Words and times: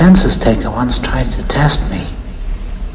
census 0.00 0.34
taker 0.34 0.70
once 0.70 0.98
tried 0.98 1.30
to 1.30 1.44
test 1.44 1.90
me. 1.90 2.02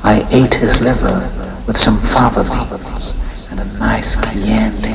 I 0.01 0.27
ate 0.31 0.55
his 0.55 0.81
liver 0.81 1.19
with 1.67 1.77
some 1.77 1.99
fava 2.01 2.41
beans 2.41 3.13
and 3.51 3.59
a 3.59 3.65
nice 3.77 4.15
chianti. 4.15 4.89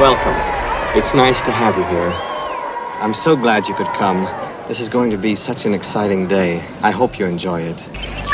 Welcome. 0.00 0.98
It's 0.98 1.12
nice 1.12 1.42
to 1.42 1.52
have 1.52 1.76
you 1.76 1.84
here. 1.84 2.12
I'm 3.02 3.12
so 3.12 3.36
glad 3.36 3.68
you 3.68 3.74
could 3.74 3.88
come. 3.88 4.24
This 4.66 4.80
is 4.80 4.88
going 4.88 5.10
to 5.10 5.18
be 5.18 5.34
such 5.34 5.66
an 5.66 5.74
exciting 5.74 6.26
day. 6.26 6.64
I 6.80 6.92
hope 6.92 7.18
you 7.18 7.26
enjoy 7.26 7.60
it. 7.60 7.86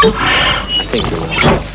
I 0.04 0.84
think 0.84 1.10
you 1.10 1.16
will. 1.16 1.69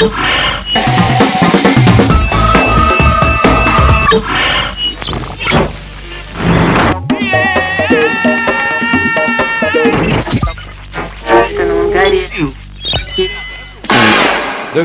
The 0.00 0.06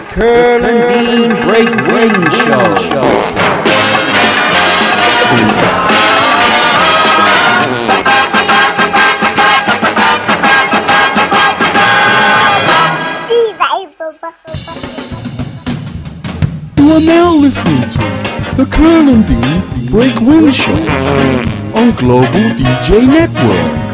Curl 0.10 0.66
and 0.66 0.90
Dean 0.90 1.32
Break 1.46 1.70
Wind 1.88 2.34
Show. 2.34 2.76
You 5.32 5.75
are 16.96 17.02
now 17.02 17.34
listening 17.34 17.82
to 17.82 17.98
the 18.56 18.66
Curl 18.72 19.10
and 19.10 19.28
Dean 19.28 19.92
Break 19.92 20.18
Wind 20.22 20.56
Show 20.56 20.72
on 21.76 21.92
Global 21.98 22.26
DJ 22.56 23.06
Network. 23.06 23.86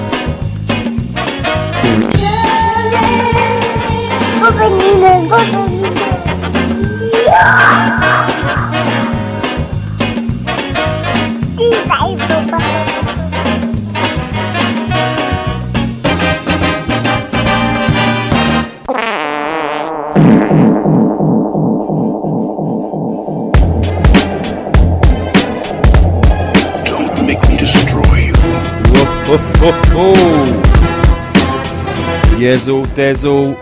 Yezzle, 32.61 32.85
dezzle. 32.93 33.57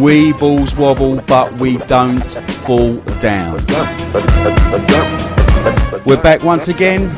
We 0.00 0.32
balls 0.34 0.76
wobble, 0.76 1.20
but 1.22 1.52
we 1.54 1.78
don't 1.78 2.22
fall 2.62 2.94
down. 3.18 3.56
We're 6.06 6.22
back 6.22 6.44
once 6.44 6.68
again. 6.68 7.12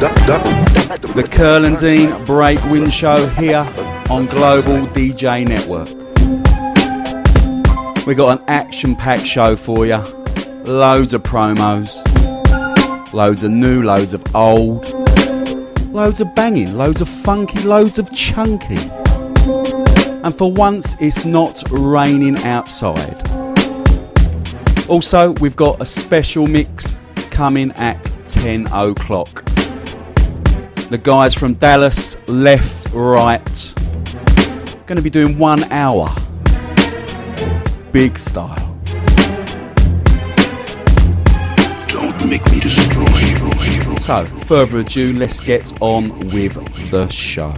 The 0.00 1.28
Curl 1.30 1.66
and 1.66 1.78
Dean 1.78 2.24
Break 2.24 2.60
Wind 2.64 2.92
Show 2.92 3.28
here 3.28 3.64
on 4.10 4.26
Global 4.26 4.88
DJ 4.88 5.46
Network. 5.46 5.88
We 8.04 8.16
got 8.16 8.40
an 8.40 8.44
action-packed 8.48 9.24
show 9.24 9.54
for 9.54 9.86
you. 9.86 9.98
Loads 10.64 11.14
of 11.14 11.22
promos, 11.22 12.02
loads 13.12 13.44
of 13.44 13.52
new, 13.52 13.84
loads 13.84 14.14
of 14.14 14.34
old, 14.34 14.84
loads 15.92 16.20
of 16.20 16.34
banging, 16.34 16.76
loads 16.76 17.00
of 17.00 17.08
funky, 17.08 17.62
loads 17.62 18.00
of 18.00 18.12
chunky. 18.12 18.78
And 20.24 20.36
for 20.36 20.52
once, 20.52 20.94
it's 21.00 21.24
not 21.24 21.62
raining 21.70 22.38
outside. 22.44 23.28
Also, 24.88 25.32
we've 25.40 25.56
got 25.56 25.80
a 25.80 25.86
special 25.86 26.46
mix 26.46 26.94
coming 27.30 27.72
at 27.72 28.04
10 28.26 28.66
o'clock. 28.68 29.44
The 30.90 31.00
guys 31.02 31.34
from 31.34 31.54
Dallas, 31.54 32.16
left, 32.28 32.92
right, 32.92 33.74
going 34.86 34.96
to 34.96 35.02
be 35.02 35.08
doing 35.10 35.38
one 35.38 35.64
hour. 35.72 36.06
Big 37.92 38.18
style. 38.18 38.78
Don't 41.88 42.28
make 42.28 42.44
me 42.52 42.60
destroy. 42.60 43.06
So, 44.00 44.24
further 44.44 44.80
ado, 44.80 45.14
let's 45.14 45.40
get 45.40 45.72
on 45.80 46.10
with 46.30 46.90
the 46.90 47.08
show. 47.08 47.54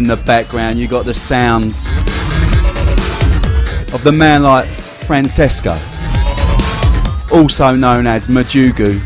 In 0.00 0.06
the 0.06 0.16
background 0.16 0.78
you 0.78 0.88
got 0.88 1.04
the 1.04 1.12
sounds 1.12 1.84
of 3.92 4.02
the 4.02 4.10
man 4.10 4.42
like 4.42 4.66
Francesco, 4.66 5.72
also 7.30 7.76
known 7.76 8.06
as 8.06 8.26
Majugu. 8.26 8.98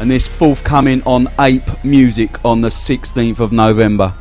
And 0.00 0.10
this 0.10 0.26
forthcoming 0.26 1.00
on 1.06 1.28
Ape 1.38 1.84
Music 1.84 2.44
on 2.44 2.60
the 2.60 2.70
16th 2.70 3.38
of 3.38 3.52
November. 3.52 4.12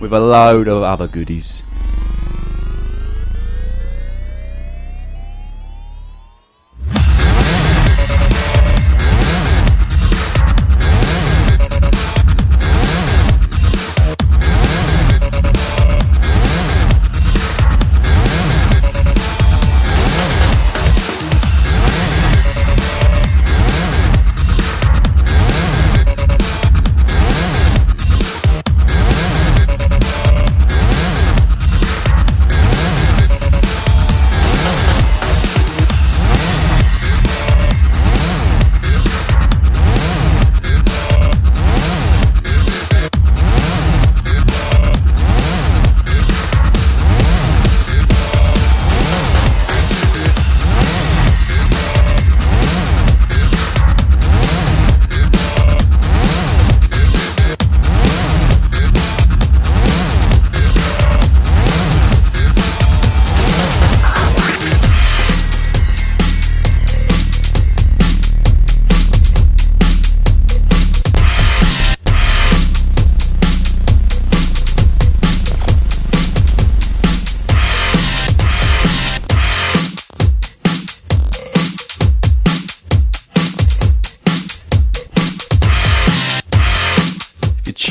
With 0.00 0.12
a 0.12 0.18
load 0.18 0.66
of 0.66 0.82
other 0.82 1.06
goodies. 1.06 1.61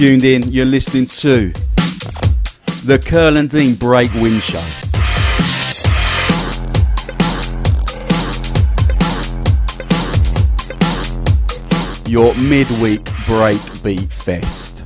Tuned 0.01 0.23
in, 0.23 0.41
you're 0.51 0.65
listening 0.65 1.05
to 1.05 1.51
the 2.87 2.97
Curl 2.97 3.37
and 3.37 3.47
Dean 3.47 3.75
Break 3.75 4.11
Wind 4.15 4.41
Show. 4.41 4.57
Your 12.09 12.33
midweek 12.33 13.07
break 13.27 13.61
beat 13.83 14.11
fest. 14.11 14.80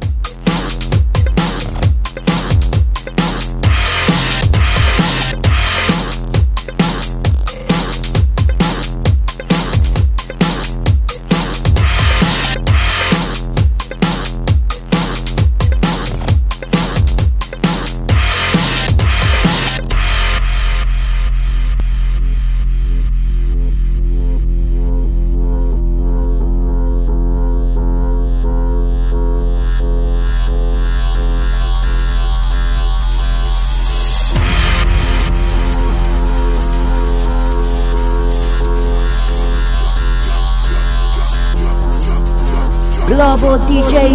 DJ 43.68 44.15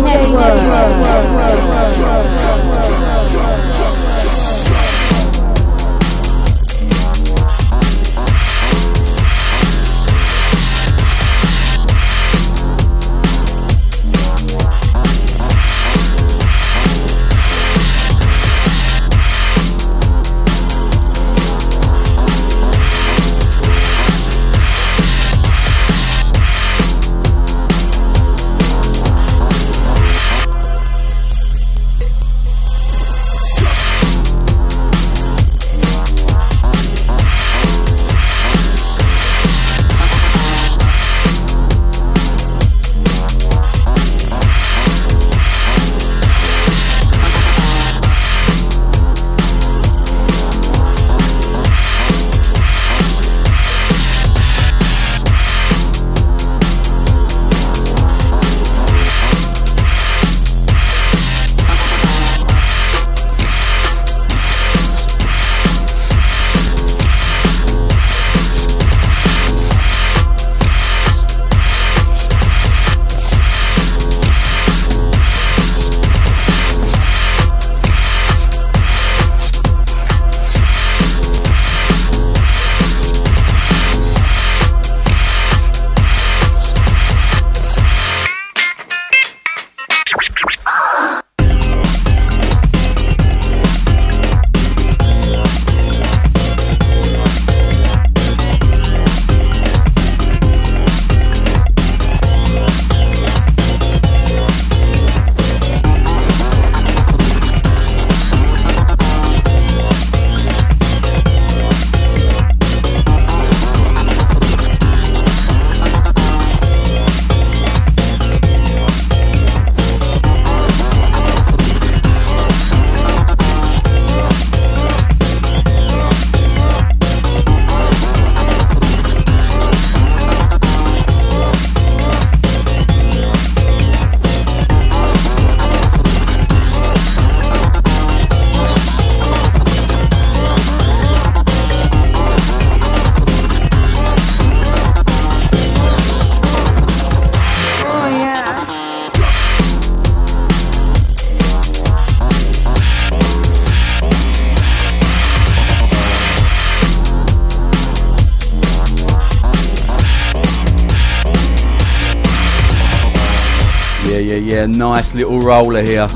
Nice 164.81 165.15
little 165.15 165.41
roller 165.41 165.83
here. 165.83 166.09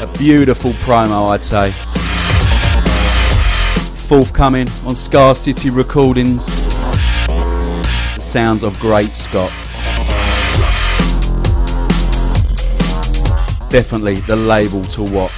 A 0.00 0.10
beautiful 0.18 0.72
promo, 0.72 1.28
I'd 1.28 1.44
say. 1.44 1.72
Forthcoming 4.08 4.66
on 4.86 4.96
Scar 4.96 5.34
City 5.34 5.68
Recordings. 5.68 6.46
The 7.26 8.18
sounds 8.18 8.62
of 8.62 8.80
Great 8.80 9.14
Scott. 9.14 9.50
Definitely 13.68 14.22
the 14.22 14.34
label 14.34 14.82
to 14.84 15.02
watch. 15.02 15.37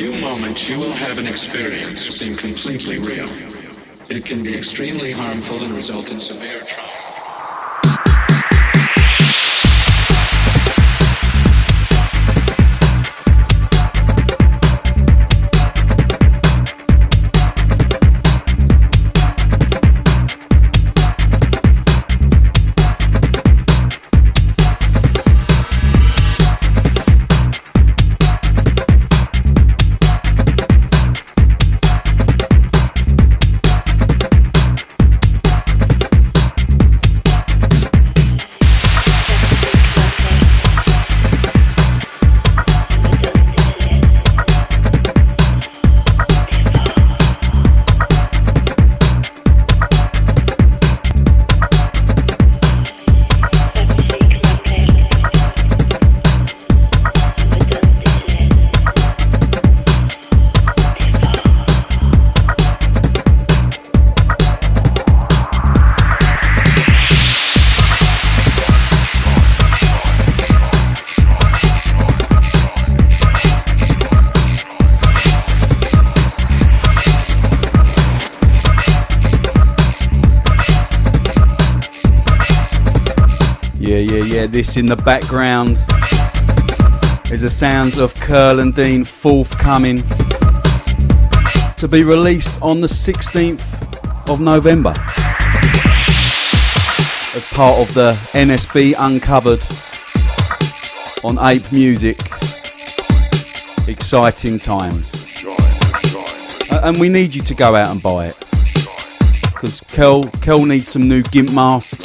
Few 0.00 0.18
moments, 0.22 0.66
you 0.66 0.78
will 0.78 0.92
have 0.92 1.18
an 1.18 1.26
experience 1.26 2.08
seem 2.08 2.34
completely 2.34 2.96
real. 2.96 3.28
It 4.08 4.24
can 4.24 4.42
be 4.42 4.56
extremely 4.56 5.12
harmful 5.12 5.62
and 5.62 5.74
result 5.74 6.10
in 6.10 6.18
severe 6.18 6.60
trauma. 6.60 6.89
This 84.60 84.76
in 84.76 84.84
the 84.84 84.96
background 84.96 85.78
is 87.32 87.40
the 87.40 87.48
sounds 87.48 87.96
of 87.96 88.14
Curl 88.16 88.60
and 88.60 88.74
Dean 88.74 89.06
forthcoming 89.06 89.96
to 91.78 91.88
be 91.90 92.04
released 92.04 92.60
on 92.60 92.82
the 92.82 92.86
16th 92.86 94.28
of 94.28 94.42
November 94.42 94.92
as 97.34 97.48
part 97.52 97.78
of 97.78 97.94
the 97.94 98.12
NSB 98.32 98.94
Uncovered 98.98 99.62
on 101.24 101.38
Ape 101.38 101.72
Music. 101.72 102.20
Exciting 103.88 104.58
times. 104.58 105.10
And 106.70 107.00
we 107.00 107.08
need 107.08 107.34
you 107.34 107.40
to 107.40 107.54
go 107.54 107.74
out 107.74 107.88
and 107.88 108.02
buy 108.02 108.26
it. 108.26 108.36
Because 109.40 109.80
Kel, 109.80 110.24
Kel 110.42 110.66
needs 110.66 110.88
some 110.88 111.08
new 111.08 111.22
GIMP 111.22 111.50
masks. 111.52 111.99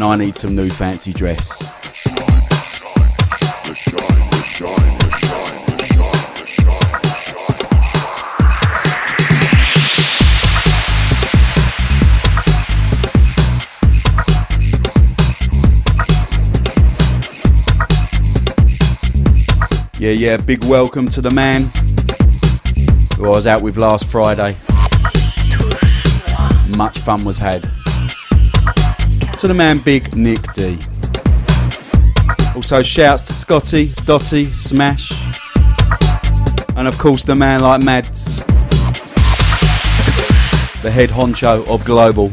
And 0.00 0.06
I 0.06 0.16
need 0.16 0.34
some 0.34 0.56
new 0.56 0.70
fancy 0.70 1.12
dress. 1.12 1.62
Yeah, 19.98 20.12
yeah, 20.12 20.38
big 20.38 20.64
welcome 20.64 21.10
to 21.10 21.20
the 21.20 21.30
man 21.30 21.64
who 23.18 23.26
I 23.26 23.28
was 23.28 23.46
out 23.46 23.60
with 23.60 23.76
last 23.76 24.06
Friday. 24.06 24.56
Much 26.74 26.98
fun 27.00 27.22
was 27.22 27.36
had. 27.36 27.79
To 29.40 29.48
the 29.48 29.54
man 29.54 29.78
Big 29.78 30.14
Nick 30.14 30.52
D. 30.52 30.76
Also, 32.54 32.82
shouts 32.82 33.22
to 33.22 33.32
Scotty, 33.32 33.90
Dotty, 34.04 34.44
Smash, 34.52 35.10
and 36.76 36.86
of 36.86 36.98
course 36.98 37.24
the 37.24 37.34
man 37.34 37.60
like 37.60 37.82
Mads, 37.82 38.44
the 40.82 40.90
head 40.90 41.08
honcho 41.08 41.66
of 41.70 41.82
Global. 41.86 42.26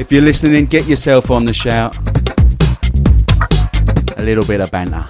If 0.00 0.10
you're 0.10 0.22
listening, 0.22 0.64
get 0.64 0.86
yourself 0.86 1.30
on 1.30 1.44
the 1.44 1.52
shout 1.52 1.94
a 4.16 4.22
little 4.22 4.46
bit 4.46 4.62
of 4.62 4.70
banter. 4.70 5.06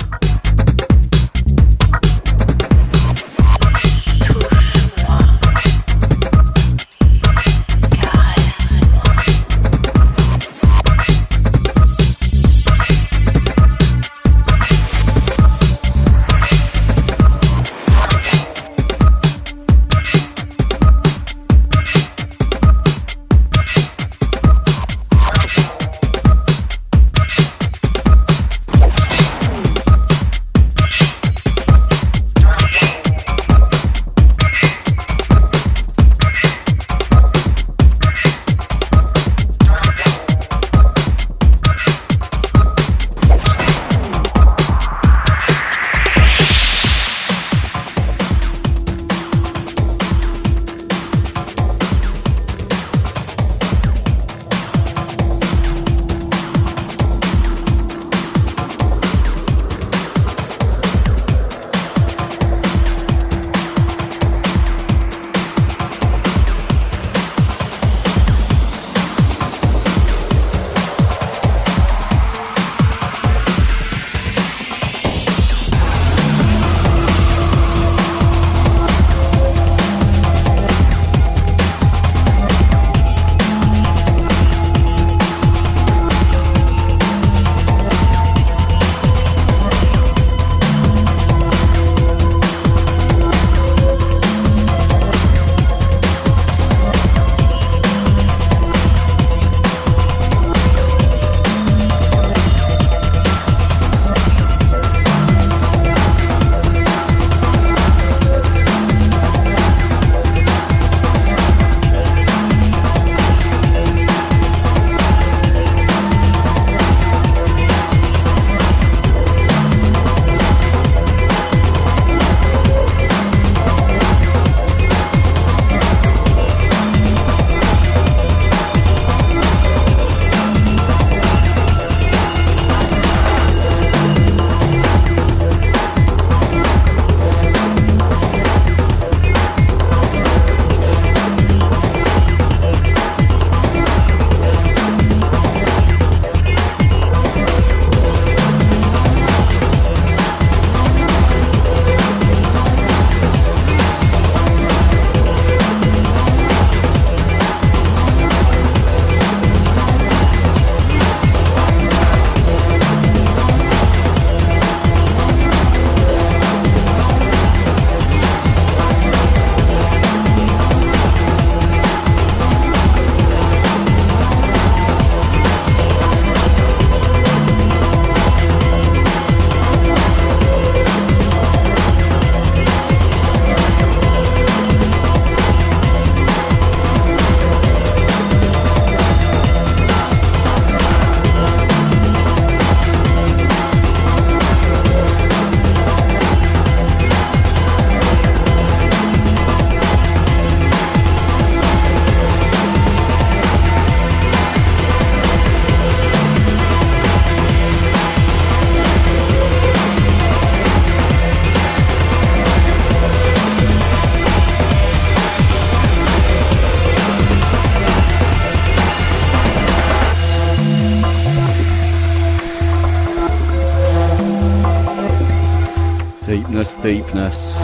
Deepness. 226.73 227.61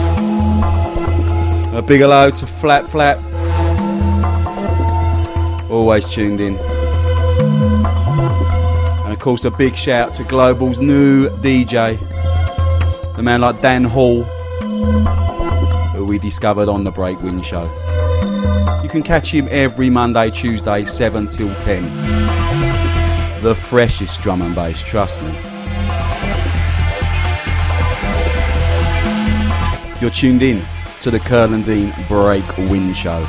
A 1.73 1.81
big 1.81 2.01
hello 2.01 2.29
to 2.29 2.45
Flap 2.45 2.85
Flap. 2.85 3.17
Always 5.71 6.05
tuned 6.05 6.39
in. 6.39 6.55
And 9.03 9.11
of 9.11 9.19
course, 9.19 9.43
a 9.45 9.49
big 9.49 9.75
shout 9.75 10.13
to 10.13 10.23
Global's 10.23 10.79
new 10.79 11.29
DJ, 11.39 11.97
a 13.17 13.23
man 13.23 13.41
like 13.41 13.59
Dan 13.61 13.83
Hall, 13.83 14.21
who 15.93 16.05
we 16.05 16.19
discovered 16.19 16.69
on 16.69 16.83
the 16.83 16.91
Breakwind 16.91 17.43
show. 17.43 17.63
You 18.83 18.89
can 18.89 19.01
catch 19.01 19.33
him 19.33 19.47
every 19.49 19.89
Monday, 19.89 20.29
Tuesday, 20.29 20.85
7 20.85 21.25
till 21.25 21.55
10. 21.55 21.83
The 23.41 23.55
freshest 23.55 24.21
drum 24.21 24.43
and 24.43 24.53
bass, 24.53 24.83
trust 24.83 25.19
me. 25.23 25.50
You're 30.01 30.09
tuned 30.09 30.41
in 30.41 30.63
to 31.01 31.11
the 31.11 31.19
Curl 31.19 31.53
and 31.53 31.63
Dean 31.63 31.93
Break 32.07 32.57
Wind 32.57 32.97
Show. 32.97 33.23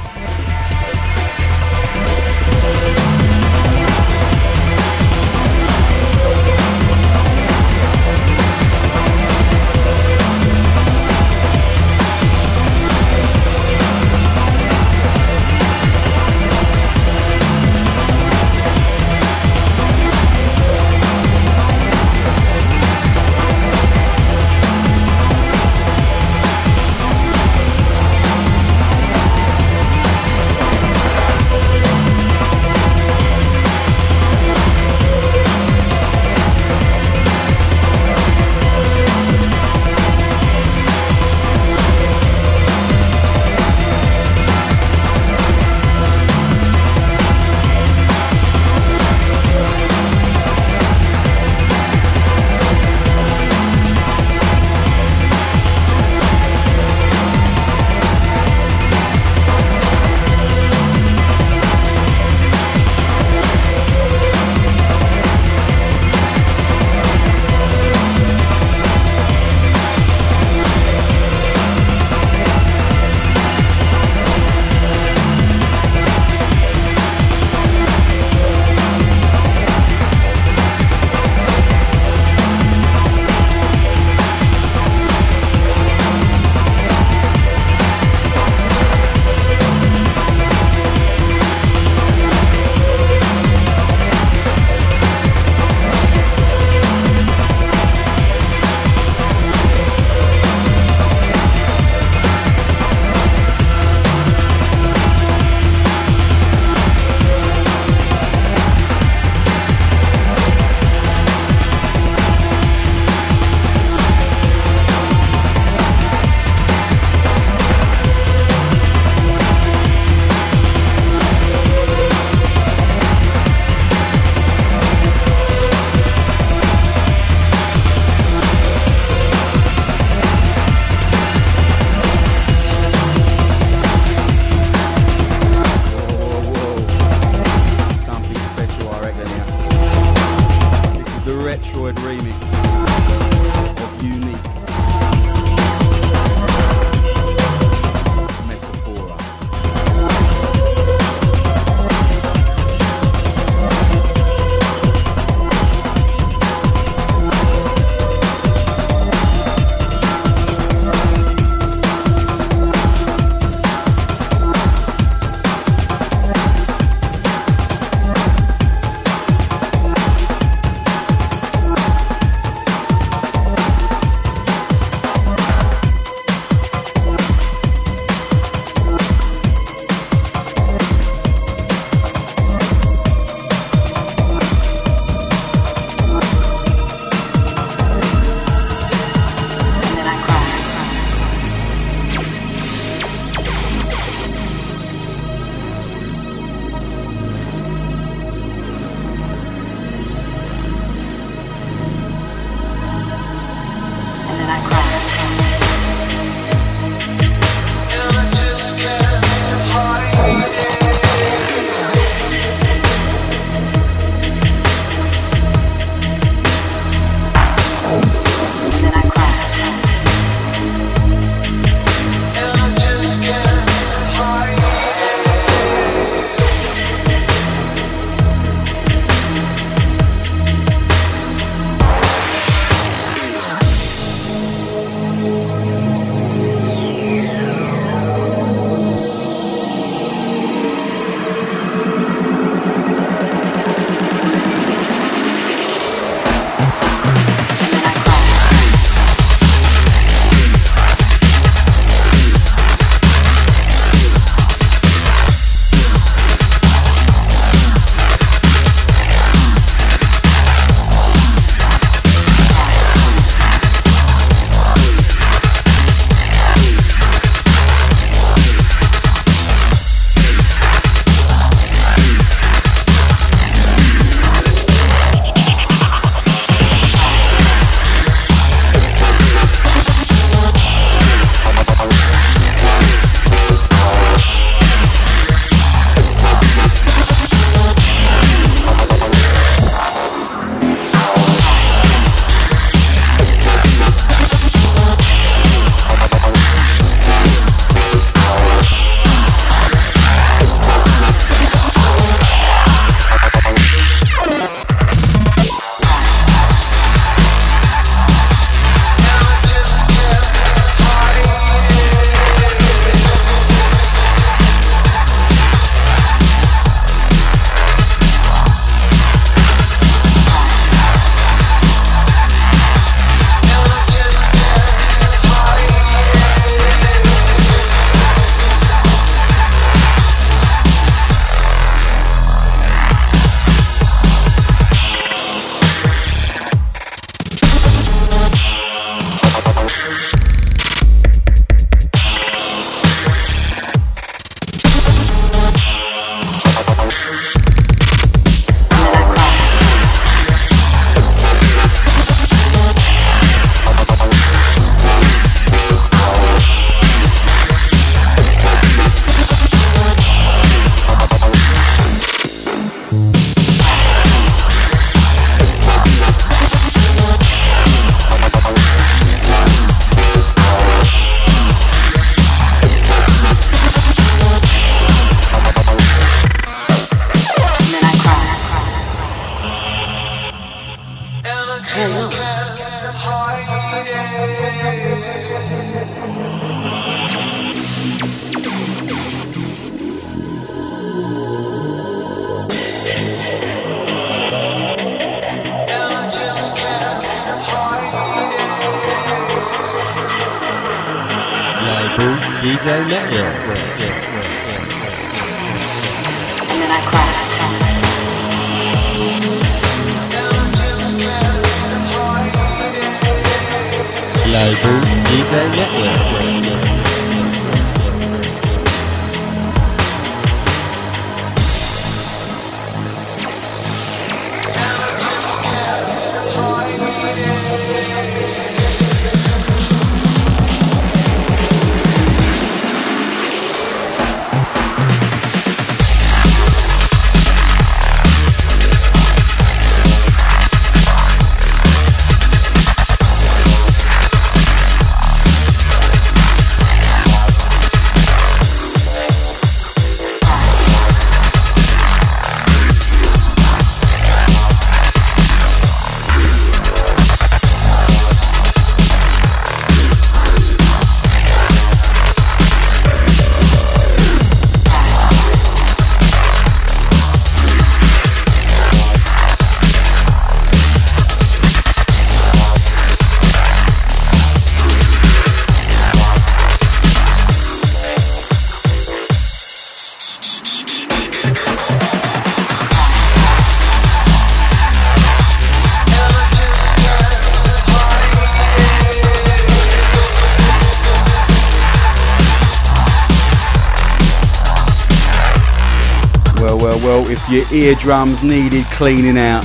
eardrums 497.52 498.22
needed 498.22 498.64
cleaning 498.66 499.18
out. 499.18 499.44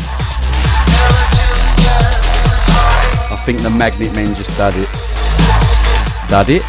I 3.30 3.42
think 3.46 3.62
the 3.62 3.70
Magnet 3.70 4.16
Men 4.16 4.34
just 4.36 4.56
did 4.58 4.76
it. 4.76 4.90
Did 6.30 6.50
it? 6.50 6.64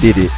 Did 0.00 0.24
it. 0.24 0.35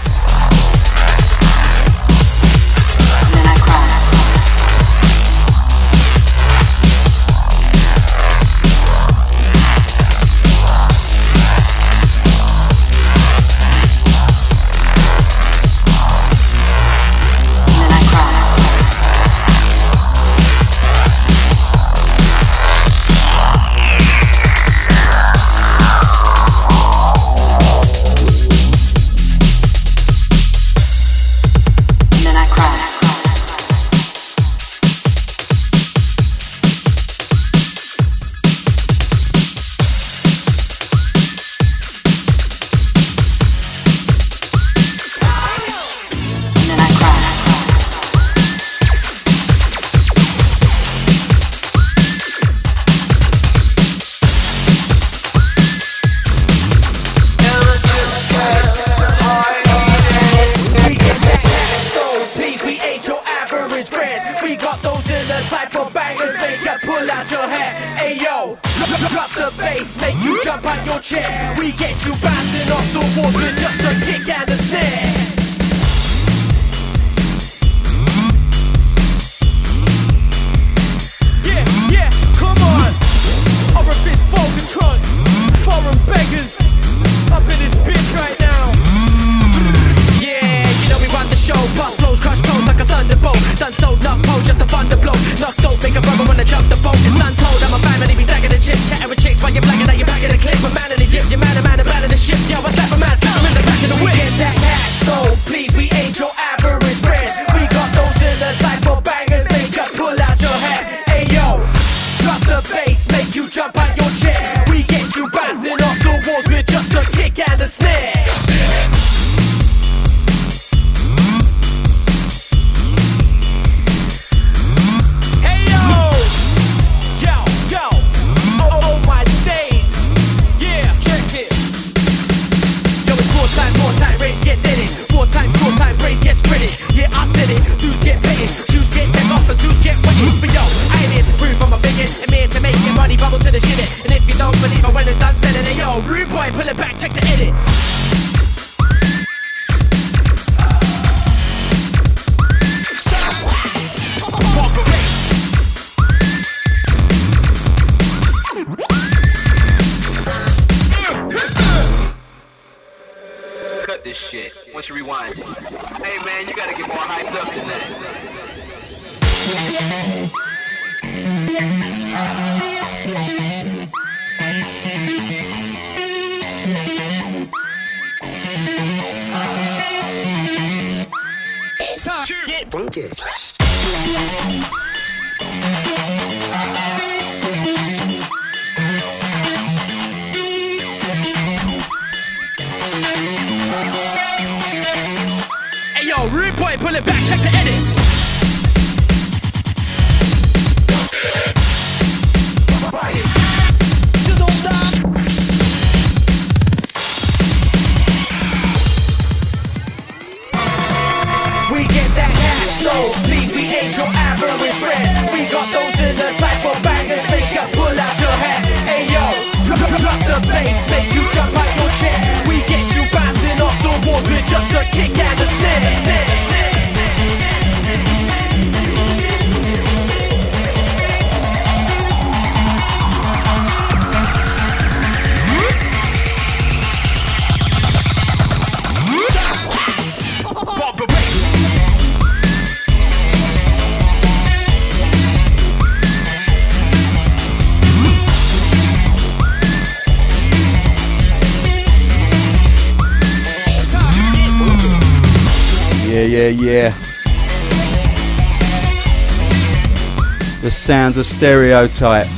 a 261.19 261.25
stereotype. 261.25 262.29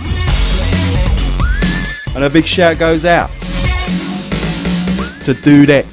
And 2.14 2.24
a 2.24 2.30
big 2.30 2.46
shout 2.46 2.78
goes 2.78 3.04
out 3.04 3.30
to 5.22 5.34
Dudette 5.34 5.84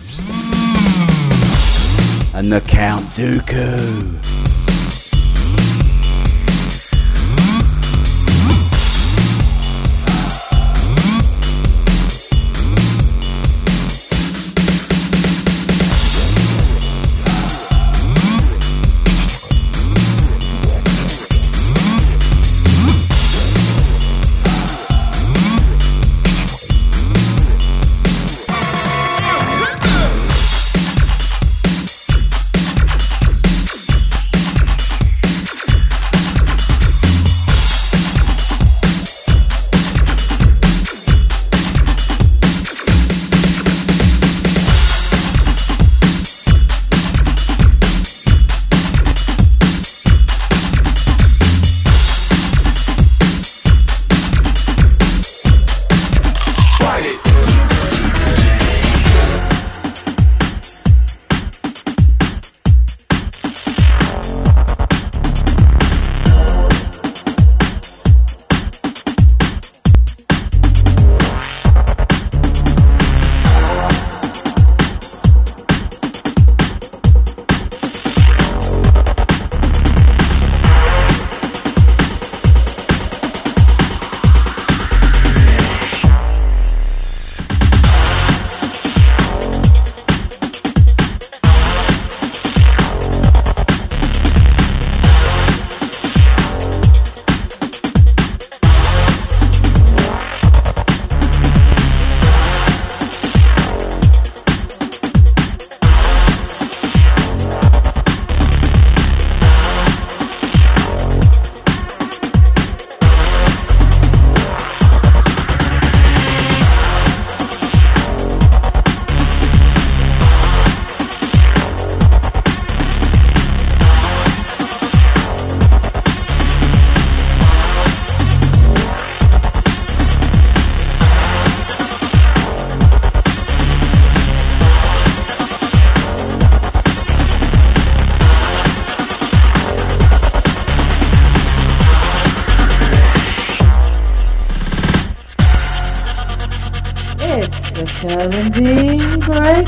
and 2.34 2.52
the 2.52 2.62
Count 2.62 3.04
Dooku. 3.08 4.27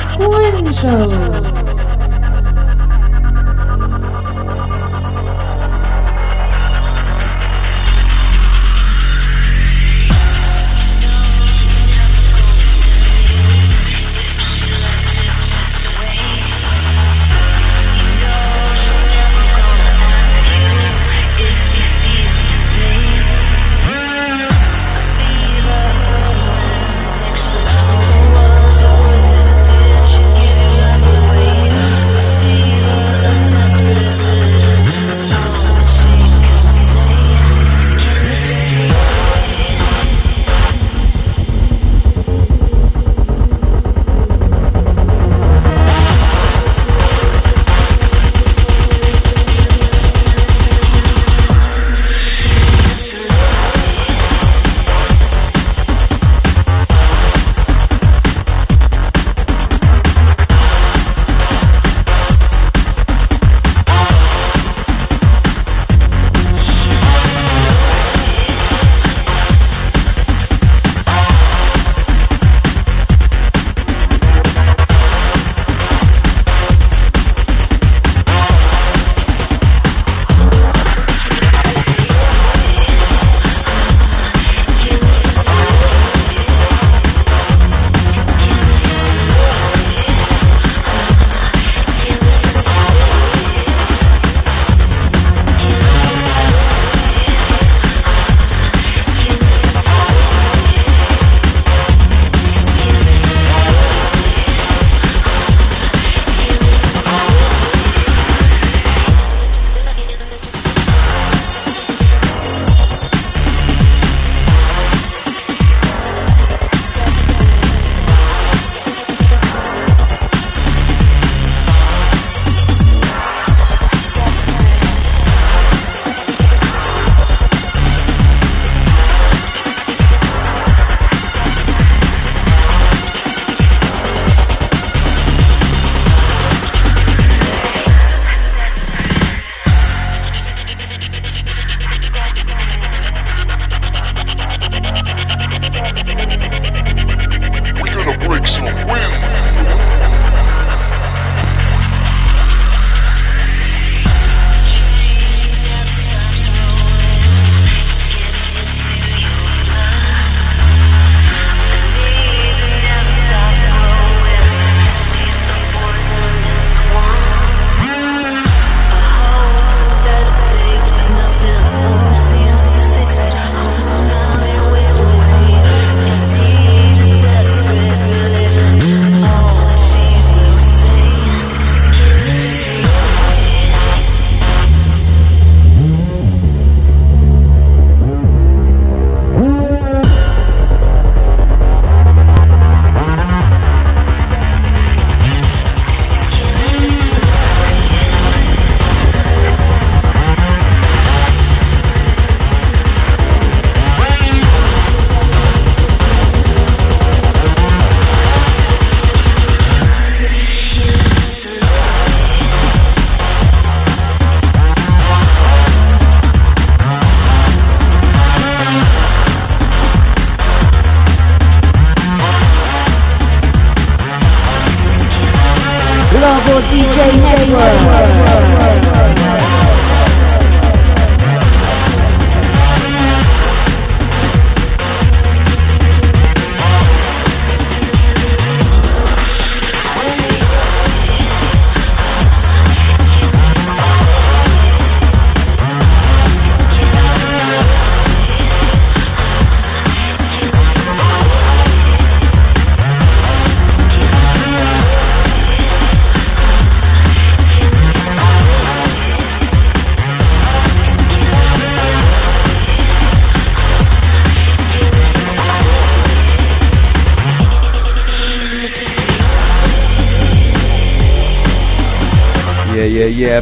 Quinn 0.07 0.73
Show. 0.73 1.48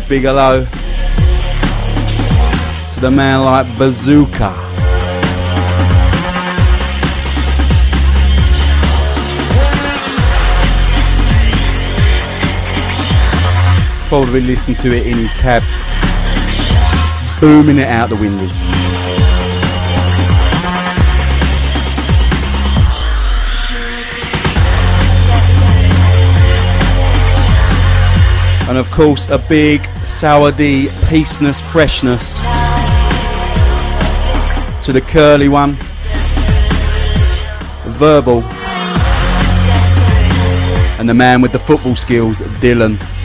Big 0.10 0.22
hello 0.22 0.64
to 2.94 3.00
the 3.02 3.12
man 3.12 3.42
like 3.44 3.66
Bazooka. 3.78 4.54
Probably 14.08 14.40
listening 14.40 14.78
to 14.78 14.96
it 14.96 15.08
in 15.08 15.18
his 15.18 15.34
cab, 15.34 15.62
booming 17.42 17.80
it 17.80 17.88
out 17.90 18.08
the 18.08 18.16
windows. 18.16 18.64
And 28.70 28.78
of 28.78 28.90
course, 28.92 29.30
a 29.30 29.38
big 29.38 29.82
Sawadee 30.18 30.88
peaceness, 31.10 31.62
freshness. 31.62 32.42
To 34.84 34.92
the 34.92 35.00
curly 35.00 35.48
one, 35.48 35.74
verbal, 38.00 38.42
and 41.00 41.08
the 41.08 41.14
man 41.14 41.40
with 41.40 41.52
the 41.52 41.60
football 41.60 41.96
skills, 41.96 42.42
Dylan. 42.60 43.17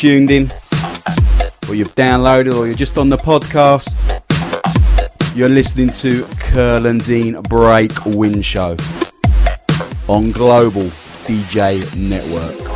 Tuned 0.00 0.30
in, 0.30 0.50
or 1.68 1.74
you've 1.74 1.94
downloaded, 1.94 2.54
or 2.54 2.64
you're 2.64 2.74
just 2.74 2.96
on 2.96 3.10
the 3.10 3.18
podcast, 3.18 3.98
you're 5.36 5.50
listening 5.50 5.90
to 5.90 6.22
Curlandine 6.40 7.46
Break 7.50 7.92
Win 8.06 8.40
Show 8.40 8.78
on 10.08 10.32
Global 10.32 10.84
DJ 11.26 11.94
Network. 11.94 12.69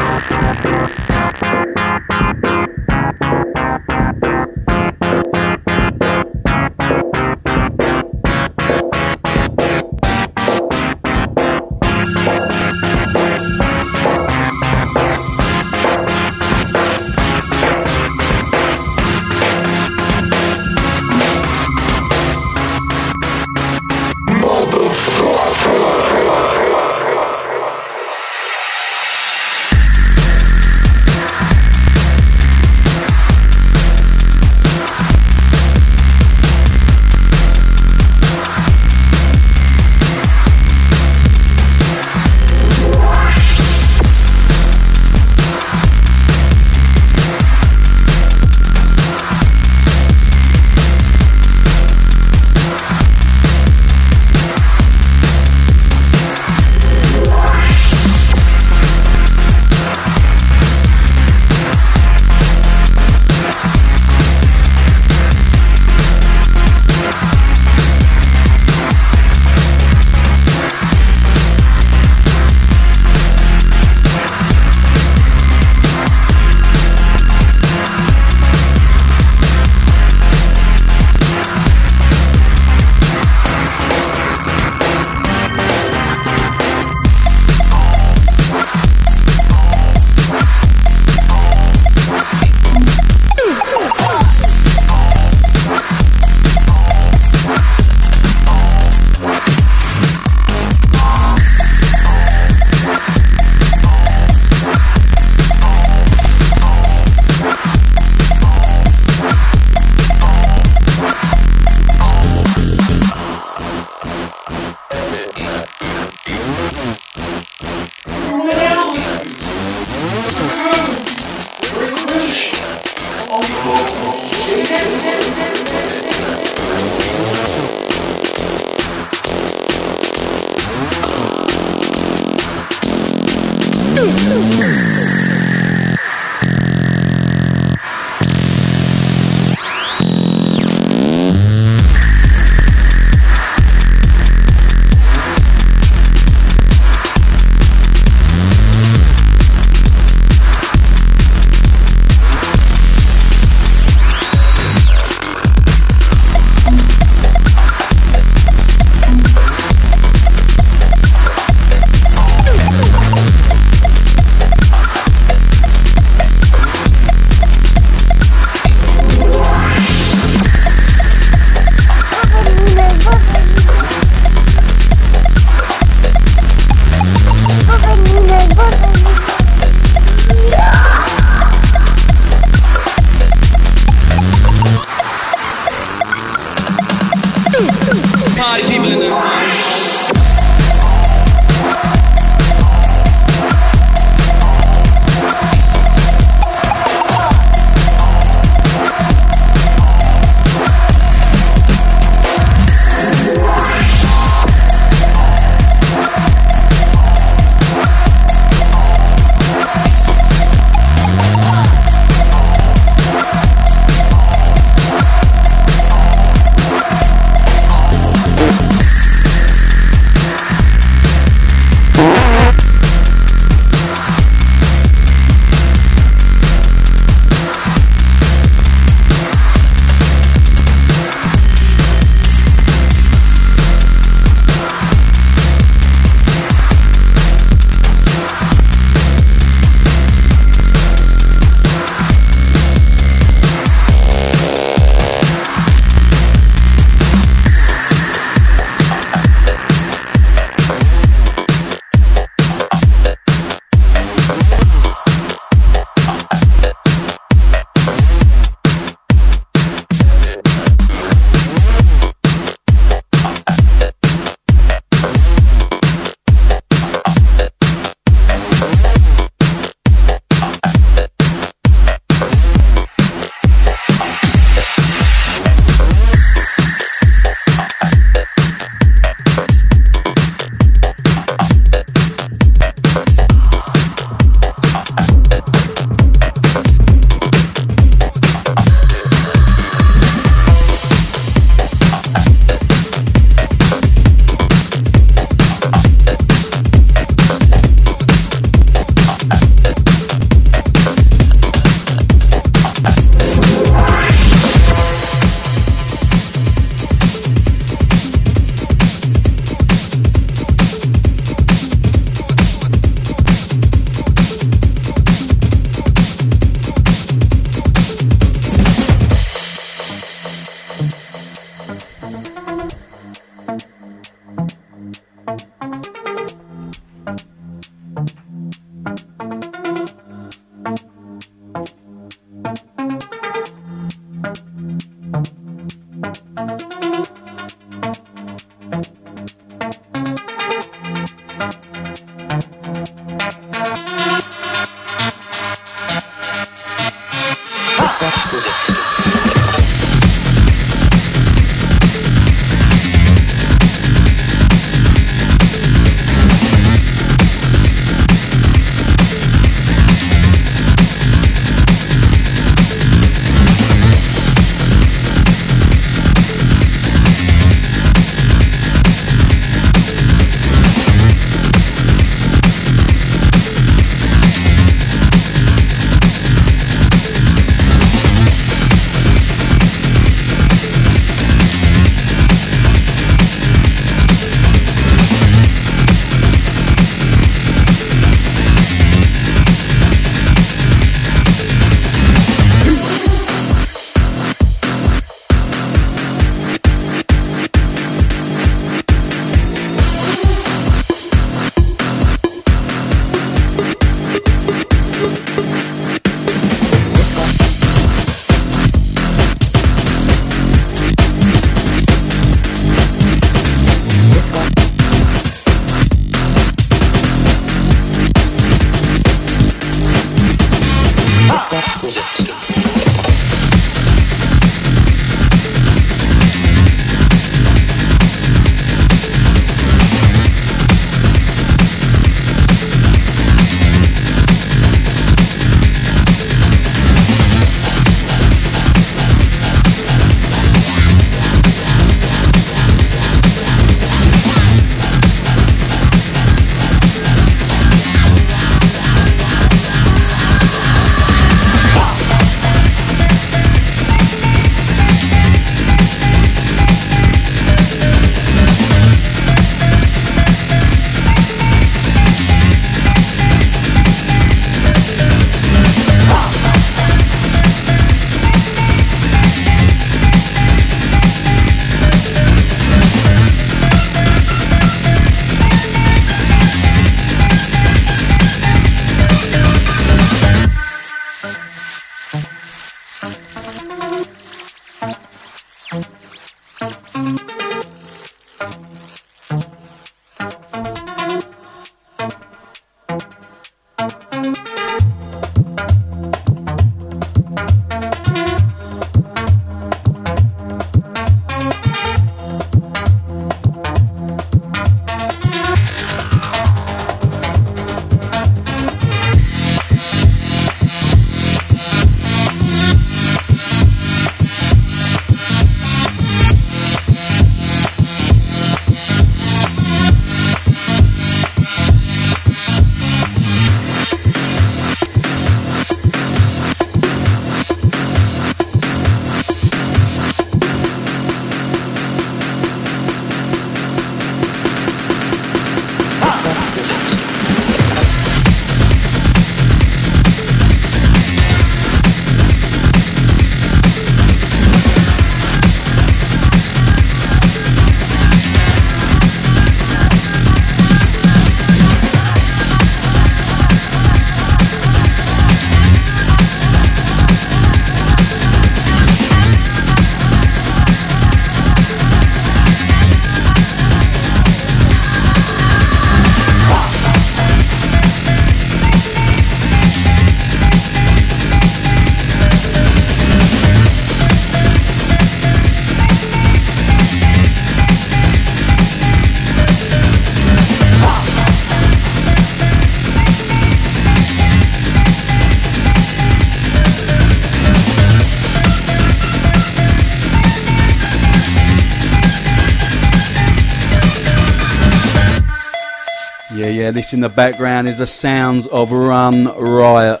Yeah, 596.70 596.74
this 596.74 596.92
in 596.92 597.00
the 597.00 597.08
background 597.08 597.66
is 597.66 597.78
the 597.78 597.86
sounds 597.86 598.46
of 598.46 598.70
Run 598.70 599.24
Riot. 599.24 600.00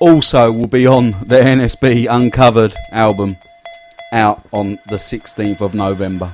Also, 0.00 0.50
will 0.50 0.68
be 0.68 0.86
on 0.86 1.10
the 1.26 1.36
NSB 1.36 2.06
Uncovered 2.08 2.74
album 2.92 3.36
out 4.10 4.42
on 4.52 4.78
the 4.86 4.96
16th 4.96 5.60
of 5.60 5.74
November. 5.74 6.32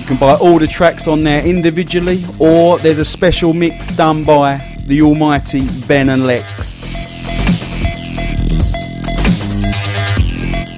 You 0.00 0.04
can 0.04 0.18
buy 0.18 0.34
all 0.34 0.58
the 0.58 0.66
tracks 0.66 1.08
on 1.08 1.24
there 1.24 1.42
individually, 1.42 2.22
or 2.38 2.78
there's 2.80 2.98
a 2.98 3.06
special 3.06 3.54
mix 3.54 3.96
done 3.96 4.24
by 4.24 4.58
the 4.84 5.00
almighty 5.00 5.66
Ben 5.88 6.10
and 6.10 6.26
Lex. 6.26 6.82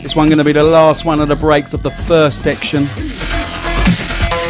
This 0.01 0.15
one 0.15 0.29
going 0.29 0.39
to 0.39 0.45
be 0.45 0.53
the 0.53 0.63
last 0.63 1.05
one 1.05 1.19
of 1.19 1.27
the 1.27 1.35
breaks 1.35 1.75
of 1.75 1.83
the 1.83 1.91
first 1.91 2.41
section. 2.41 2.87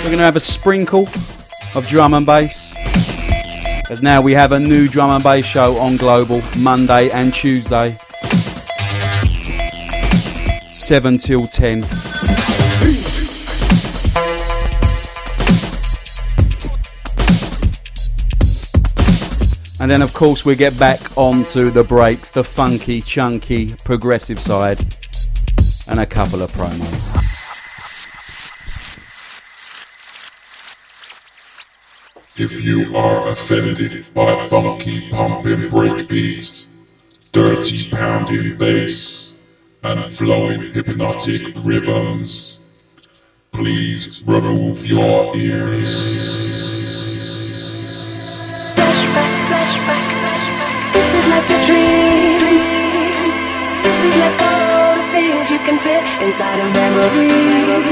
We're 0.03 0.09
going 0.09 0.18
to 0.18 0.24
have 0.24 0.37
a 0.37 0.41
sprinkle 0.41 1.07
of 1.75 1.87
drum 1.87 2.14
and 2.14 2.27
bass. 2.27 2.75
As 3.91 4.03
now 4.03 4.20
we 4.20 4.33
have 4.33 4.53
a 4.53 4.61
new 4.61 4.89
drum 4.89 5.11
and 5.11 5.25
bass 5.25 5.45
show 5.45 5.77
on 5.79 5.97
Global 5.97 6.43
Monday 6.59 7.11
and 7.11 7.33
Tuesday. 7.33 7.99
7 10.70 11.16
till 11.16 11.47
10. 11.47 11.85
And 19.81 19.91
then, 19.91 20.03
of 20.03 20.12
course, 20.14 20.45
we 20.45 20.55
get 20.55 20.79
back 20.79 21.01
onto 21.16 21.70
the 21.70 21.83
breaks, 21.83 22.31
the 22.31 22.45
funky, 22.45 23.01
chunky, 23.01 23.75
progressive 23.85 24.41
side, 24.41 24.79
and 25.89 25.99
a 25.99 26.07
couple 26.07 26.43
of 26.43 26.53
promos. 26.53 27.22
If 32.39 32.64
you 32.64 32.97
are 32.97 33.28
offended 33.28 34.07
by 34.14 34.49
funky 34.49 35.11
pumping 35.11 35.68
breakbeats, 35.68 36.64
dirty 37.30 37.91
pounding 37.91 38.57
bass, 38.57 39.35
and 39.83 40.03
flowing 40.03 40.72
hypnotic 40.72 41.53
rhythms, 41.57 42.59
please 43.53 44.22
remove 44.24 44.87
your 44.87 45.37
ears. 45.37 46.07
This 50.95 51.09
is 51.12 51.26
like 51.26 51.51
a 51.51 51.66
dream. 51.66 52.41
This 53.83 54.05
is 54.09 54.16
like 54.16 54.41
all 54.41 54.97
the 54.97 55.05
things 55.12 55.51
you 55.51 55.59
can 55.59 55.78
fit 55.80 56.22
inside 56.24 56.61
a 56.61 56.72
memory. 56.72 57.91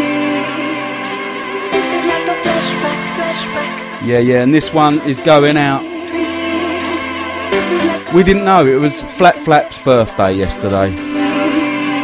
Yeah, 4.11 4.19
yeah, 4.19 4.43
and 4.43 4.53
this 4.53 4.75
one 4.75 4.99
is 5.03 5.21
going 5.21 5.57
out. 5.57 5.85
We 8.13 8.25
didn't 8.25 8.45
know 8.45 8.67
it 8.67 8.75
was 8.75 9.03
Flat 9.03 9.37
Flap's 9.37 9.79
birthday 9.79 10.33
yesterday. 10.33 10.97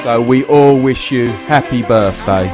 So 0.05 0.23
we 0.23 0.45
all 0.45 0.81
wish 0.81 1.11
you 1.11 1.27
happy 1.51 1.83
birthday. 1.83 2.45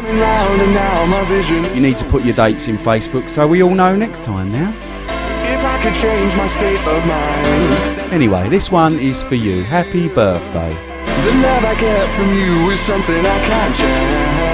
You 1.74 1.82
need 1.82 1.98
to 1.98 2.04
put 2.06 2.24
your 2.24 2.34
dates 2.34 2.68
in 2.68 2.78
Facebook 2.78 3.28
so 3.28 3.46
we 3.46 3.62
all 3.62 3.74
know 3.74 3.94
next 3.94 4.24
time 4.24 4.50
now. 4.50 4.70
If 4.70 5.62
I 5.62 5.82
could 5.82 5.94
change 6.00 6.34
my 6.34 6.46
state 6.46 6.80
of 6.88 7.06
mind, 7.06 8.10
Anyway, 8.10 8.48
this 8.48 8.70
one 8.70 8.94
is 8.94 9.22
for 9.22 9.34
you. 9.34 9.64
Happy 9.64 10.08
birthday. 10.08 10.70
the 10.70 11.34
love 11.42 11.64
I 11.66 11.78
get 11.78 12.10
from 12.12 12.32
you 12.32 12.70
is 12.70 12.80
something 12.80 13.18
I 13.18 13.38
can't 13.44 13.76
chance. 13.76 14.51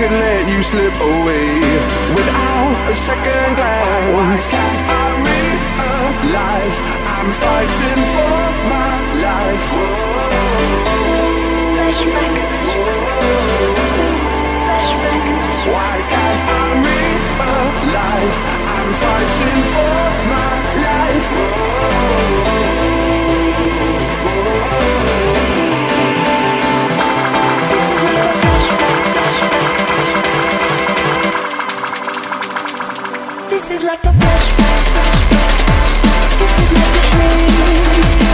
Could 0.00 0.12
let 0.12 0.48
you 0.48 0.62
slip 0.62 0.94
away 0.94 1.60
without 2.16 2.88
a 2.88 2.96
second 2.96 3.54
glance. 3.54 4.16
Why 4.16 4.32
can't 4.48 4.82
I 4.88 5.12
realize 5.28 6.76
I'm 7.04 7.30
fighting 7.44 8.02
for 8.16 8.40
my 8.72 8.96
life? 9.20 9.68
Why 15.68 15.96
can't 16.12 16.42
I 16.48 16.72
realize 17.84 18.36
I'm 18.76 18.90
fighting 19.04 19.62
for 19.74 20.00
my 20.32 20.48
life? 20.80 22.49
This 33.70 33.78
is 33.78 33.86
like 33.86 34.02
a 34.02 34.08
flashback. 34.08 35.30
This 36.40 36.54
is 36.58 36.72
like 36.72 36.96
a 36.96 38.20
dream. 38.20 38.29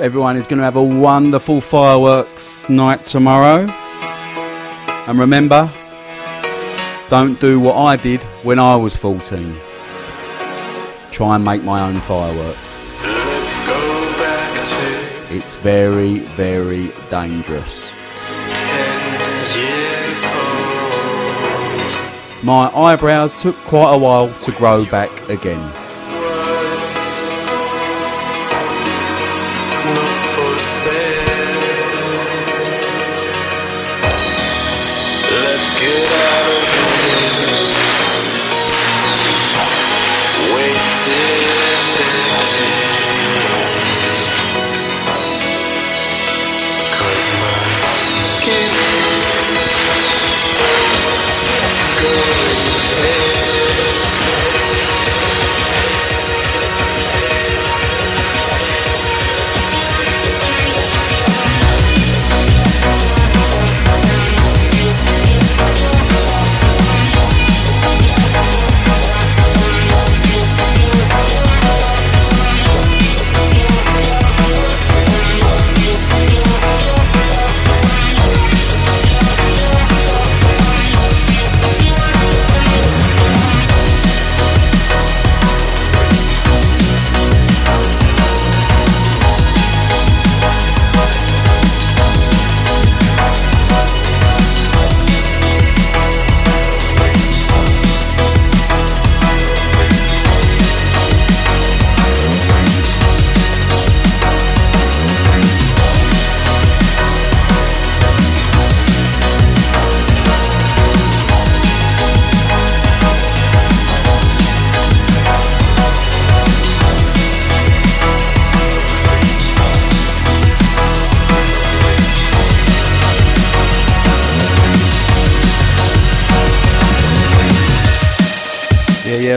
everyone 0.00 0.36
is 0.36 0.46
going 0.46 0.58
to 0.58 0.64
have 0.64 0.76
a 0.76 0.82
wonderful 0.82 1.60
fireworks 1.60 2.68
night 2.68 3.04
tomorrow. 3.04 3.66
And 5.06 5.18
remember, 5.18 5.72
don't 7.10 7.40
do 7.40 7.58
what 7.58 7.76
I 7.76 7.96
did 7.96 8.22
when 8.42 8.58
I 8.58 8.76
was 8.76 8.94
14. 8.96 9.54
Try 11.10 11.36
and 11.36 11.44
make 11.44 11.62
my 11.62 11.80
own 11.80 11.96
fireworks. 11.96 12.90
it's 15.30 15.56
very, 15.56 16.18
very 16.18 16.92
dangerous. 17.10 17.94
My 22.42 22.70
eyebrows 22.74 23.34
took 23.40 23.56
quite 23.56 23.94
a 23.94 23.98
while 23.98 24.32
to 24.40 24.52
grow 24.52 24.84
back 24.86 25.28
again. 25.28 25.77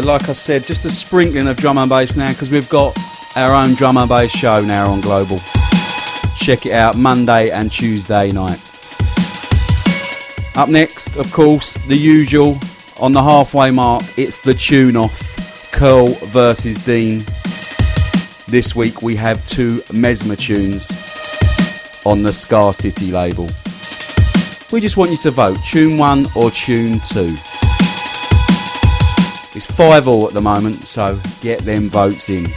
Like 0.05 0.29
I 0.29 0.33
said, 0.33 0.63
just 0.65 0.85
a 0.85 0.89
sprinkling 0.89 1.47
of 1.47 1.57
drum 1.57 1.77
and 1.77 1.89
bass 1.89 2.15
now 2.15 2.29
because 2.31 2.49
we've 2.49 2.69
got 2.69 2.97
our 3.35 3.53
own 3.53 3.73
drum 3.73 3.97
and 3.97 4.07
bass 4.07 4.31
show 4.31 4.61
now 4.61 4.89
on 4.89 5.01
Global. 5.01 5.37
Check 6.37 6.65
it 6.65 6.71
out 6.71 6.97
Monday 6.97 7.51
and 7.51 7.71
Tuesday 7.71 8.31
nights. 8.31 8.71
Up 10.55 10.69
next, 10.69 11.15
of 11.17 11.31
course, 11.31 11.73
the 11.87 11.95
usual 11.95 12.57
on 12.99 13.11
the 13.11 13.21
halfway 13.21 13.71
mark, 13.71 14.03
it's 14.17 14.39
the 14.41 14.53
tune 14.53 14.95
off 14.95 15.71
Curl 15.71 16.07
versus 16.25 16.83
Dean. 16.85 17.19
This 18.47 18.75
week 18.75 19.01
we 19.01 19.15
have 19.15 19.45
two 19.45 19.81
Mesmer 19.91 20.35
tunes 20.35 20.89
on 22.05 22.23
the 22.23 22.31
Scar 22.31 22.73
City 22.73 23.11
label. 23.11 23.49
We 24.71 24.79
just 24.79 24.95
want 24.95 25.11
you 25.11 25.17
to 25.17 25.31
vote 25.31 25.57
tune 25.63 25.97
one 25.97 26.27
or 26.35 26.49
tune 26.51 26.99
two. 26.99 27.35
It's 29.53 29.65
5 29.65 30.07
all 30.07 30.27
at 30.27 30.33
the 30.33 30.41
moment, 30.41 30.87
so 30.87 31.19
get 31.41 31.59
them 31.59 31.89
votes 31.89 32.29
in. 32.29 32.47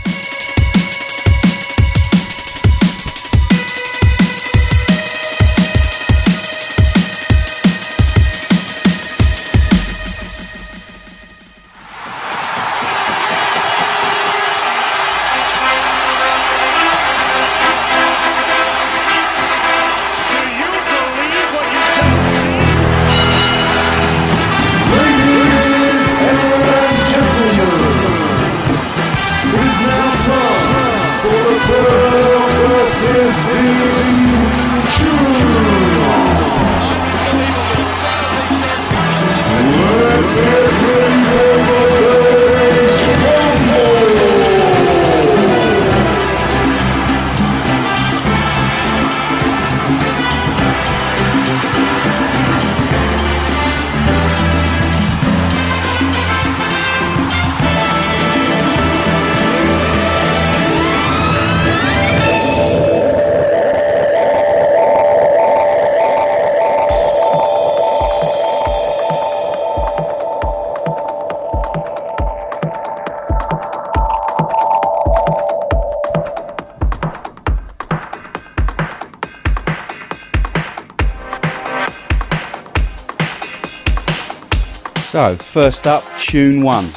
So, 85.25 85.37
first 85.37 85.87
up, 85.87 86.05
tune 86.19 86.63
one 86.63 86.93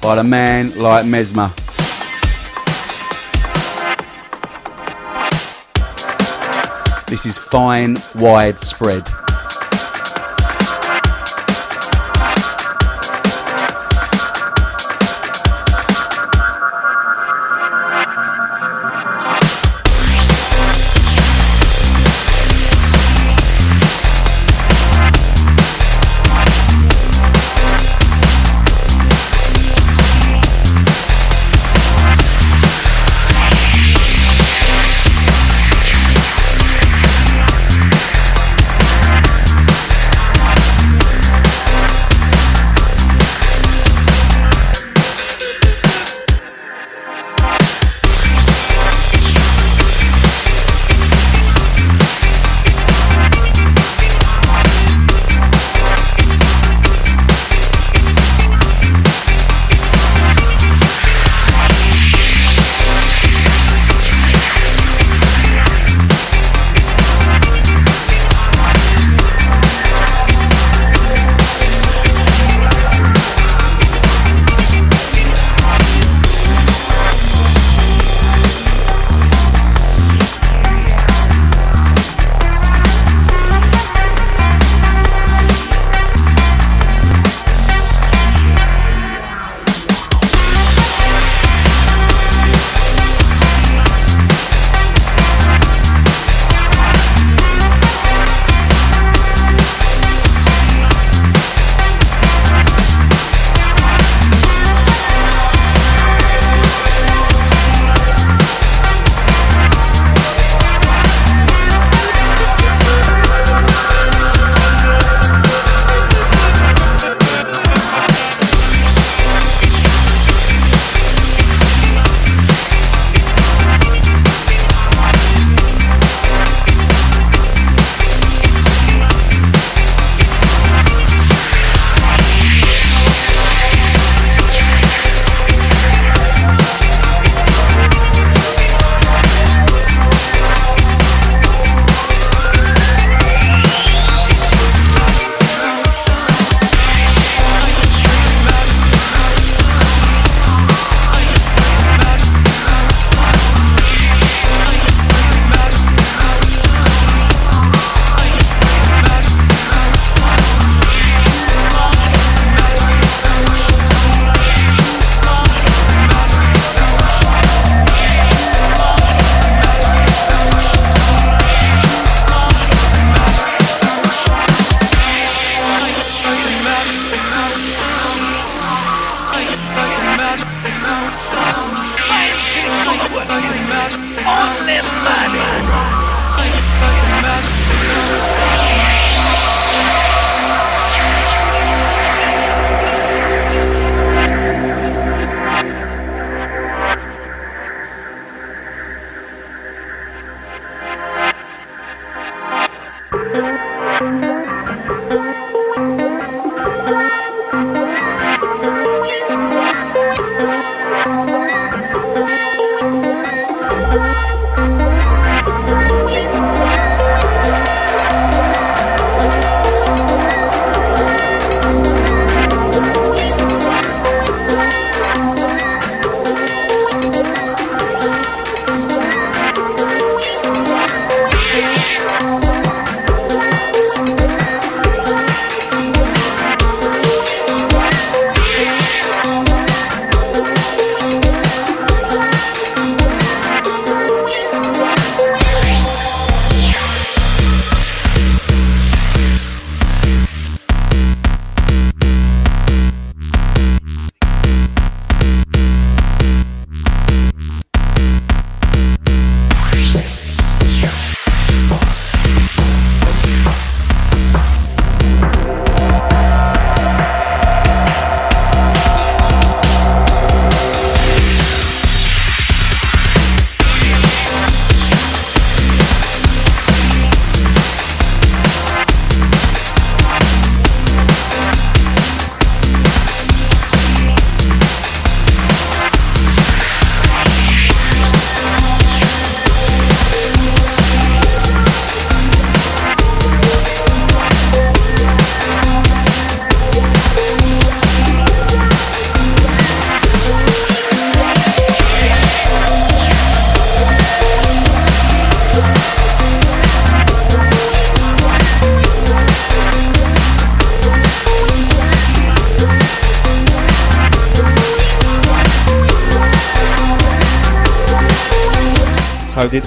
by 0.00 0.14
the 0.14 0.22
man 0.22 0.72
like 0.78 1.04
Mesmer. 1.04 1.48
This 7.08 7.26
is 7.26 7.36
fine, 7.36 7.96
widespread. 8.14 9.02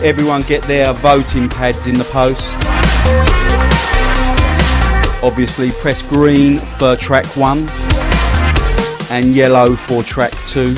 Everyone 0.04 0.42
get 0.42 0.62
their 0.64 0.92
voting 0.92 1.48
pads 1.48 1.86
in 1.86 1.98
the 1.98 2.04
post? 2.04 2.56
Obviously, 5.24 5.72
press 5.72 6.02
green 6.02 6.58
for 6.58 6.98
track 6.98 7.26
one 7.38 7.70
and 9.10 9.34
yellow 9.34 9.76
for 9.76 10.04
track 10.04 10.34
two. 10.46 10.76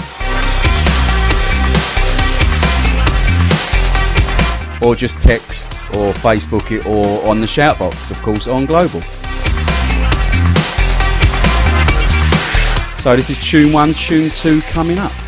Or 4.85 4.95
just 4.95 5.19
text 5.19 5.71
or 5.95 6.13
Facebook 6.13 6.71
it 6.71 6.85
or 6.85 7.27
on 7.27 7.41
the 7.41 7.47
shout 7.47 7.79
box, 7.79 8.11
of 8.11 8.21
course, 8.21 8.47
on 8.47 8.67
Global. 8.67 9.01
So, 12.99 13.15
this 13.15 13.31
is 13.31 13.39
tune 13.43 13.73
one, 13.73 13.93
tune 13.95 14.29
two 14.29 14.61
coming 14.61 14.99
up. 14.99 15.24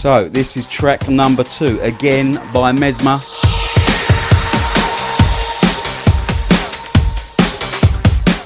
So 0.00 0.30
this 0.30 0.56
is 0.56 0.66
track 0.66 1.10
number 1.10 1.44
two, 1.44 1.78
again 1.82 2.40
by 2.54 2.72
Mesmer. 2.72 3.18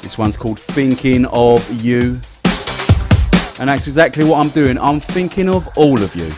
This 0.03 0.19
one's 0.19 0.37
called 0.37 0.59
Thinking 0.59 1.27
of 1.27 1.71
You. 1.81 2.19
And 3.61 3.69
that's 3.69 3.87
exactly 3.87 4.25
what 4.25 4.45
I'm 4.45 4.51
doing. 4.51 4.77
I'm 4.77 4.99
thinking 4.99 5.49
of 5.49 5.69
all 5.79 6.03
of 6.03 6.17
you. 6.17 6.33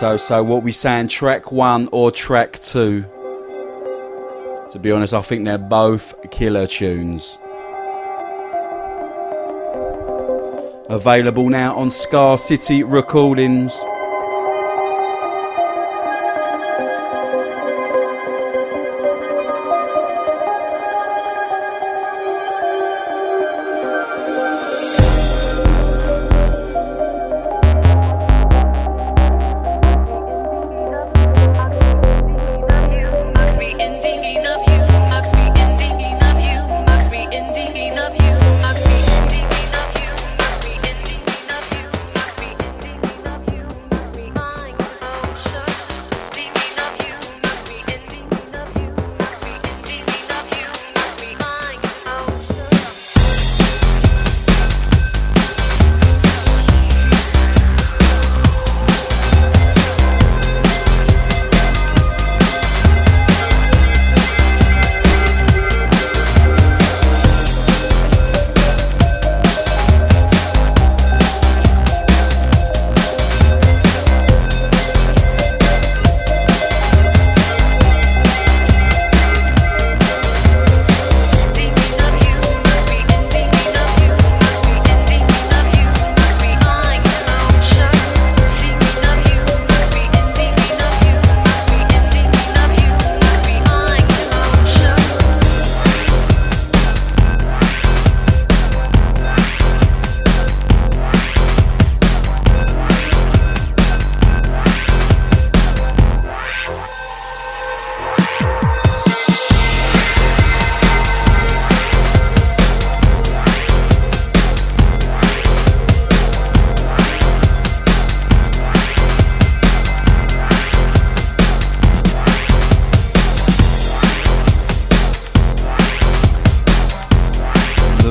So, 0.00 0.16
so, 0.16 0.42
what 0.42 0.62
we 0.62 0.72
saying, 0.72 1.08
track 1.08 1.52
one 1.52 1.86
or 1.92 2.10
track 2.10 2.54
two? 2.54 3.02
To 4.70 4.78
be 4.80 4.90
honest, 4.90 5.12
I 5.12 5.20
think 5.20 5.44
they're 5.44 5.58
both 5.58 6.14
killer 6.30 6.66
tunes. 6.66 7.38
Available 10.88 11.50
now 11.50 11.76
on 11.76 11.90
Scar 11.90 12.38
City 12.38 12.82
Recordings. 12.82 13.78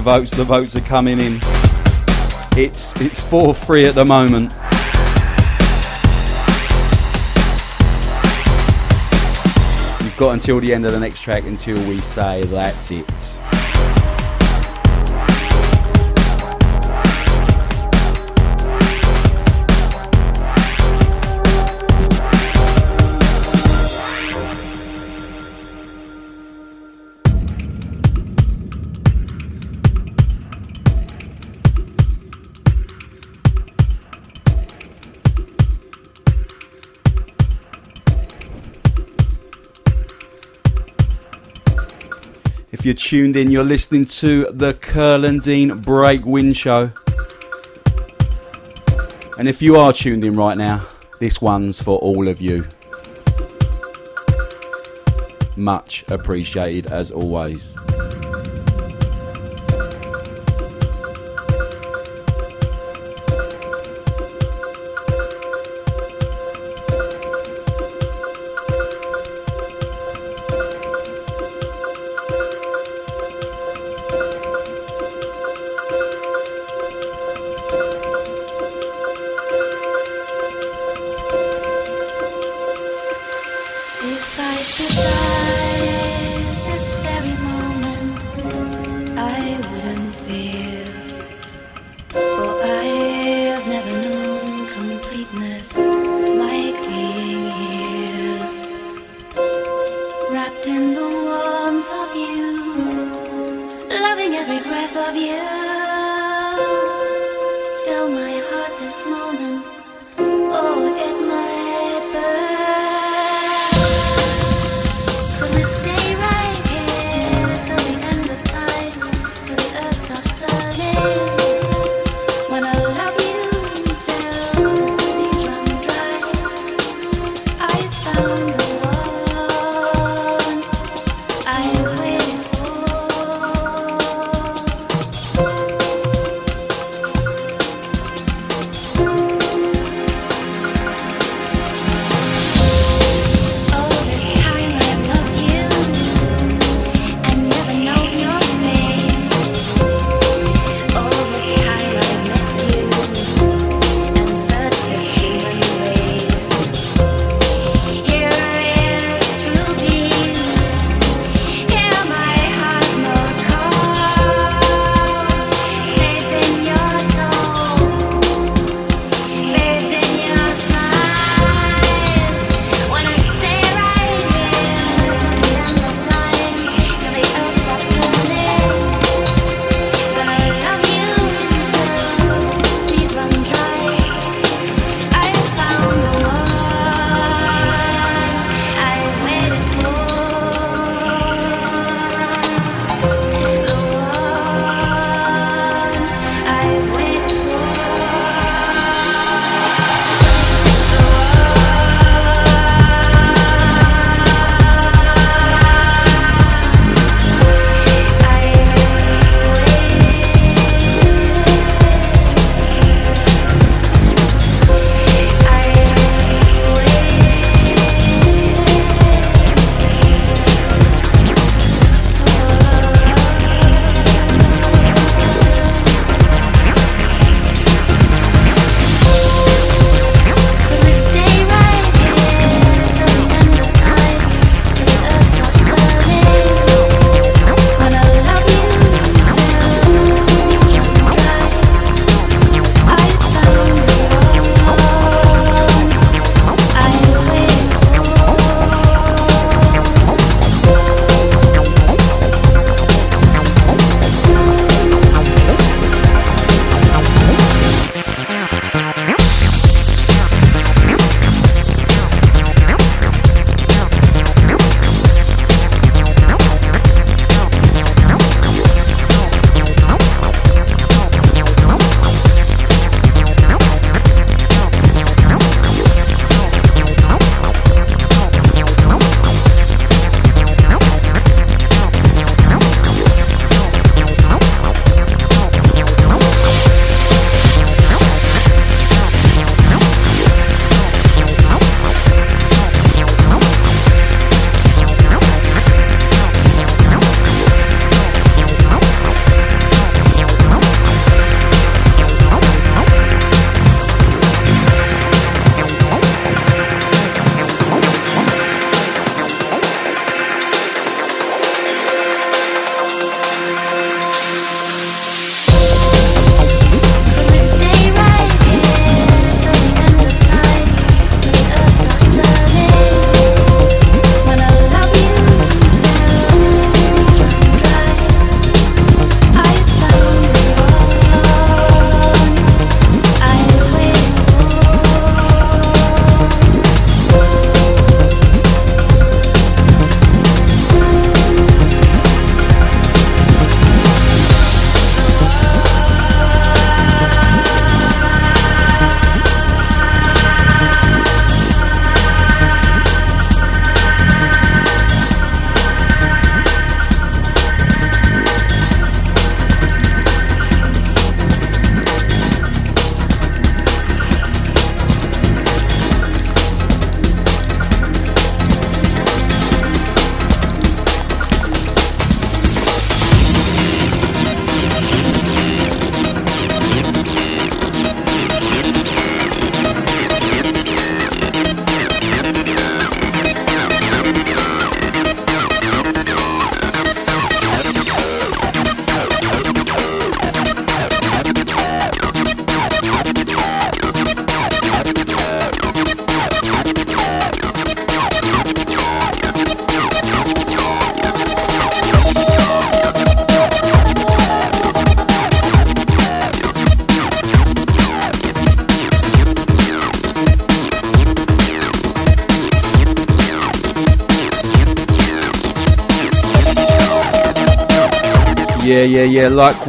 Votes. 0.09 0.31
The 0.31 0.43
votes 0.43 0.75
are 0.75 0.81
coming 0.81 1.21
in. 1.21 1.39
It's 2.57 2.99
it's 2.99 3.21
four 3.21 3.53
three 3.53 3.85
at 3.85 3.93
the 3.93 4.03
moment. 4.03 4.51
You've 10.03 10.17
got 10.17 10.31
until 10.31 10.59
the 10.59 10.73
end 10.73 10.87
of 10.87 10.93
the 10.93 10.99
next 10.99 11.21
track 11.21 11.43
until 11.43 11.77
we 11.87 11.99
say 11.99 12.41
that's 12.45 12.89
it. 12.89 13.05
Tuned 43.09 43.35
in, 43.37 43.49
you're 43.49 43.63
listening 43.63 44.05
to 44.05 44.45
the 44.51 44.75
Curl 44.75 45.27
& 45.39 45.39
Dean 45.39 45.79
Break 45.79 46.23
Wind 46.27 46.55
Show. 46.55 46.91
And 49.39 49.49
if 49.49 49.63
you 49.63 49.77
are 49.77 49.91
tuned 49.91 50.23
in 50.23 50.35
right 50.35 50.55
now, 50.55 50.87
this 51.19 51.41
one's 51.41 51.81
for 51.81 51.97
all 51.97 52.27
of 52.27 52.39
you. 52.39 52.67
Much 55.55 56.05
appreciated 56.09 56.91
as 56.91 57.09
always. 57.09 57.75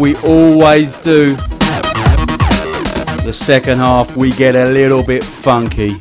We 0.00 0.16
always 0.16 0.96
do. 0.96 1.36
The 3.22 3.32
second 3.32 3.78
half, 3.78 4.16
we 4.16 4.32
get 4.32 4.56
a 4.56 4.64
little 4.64 5.02
bit 5.02 5.22
funky. 5.22 5.98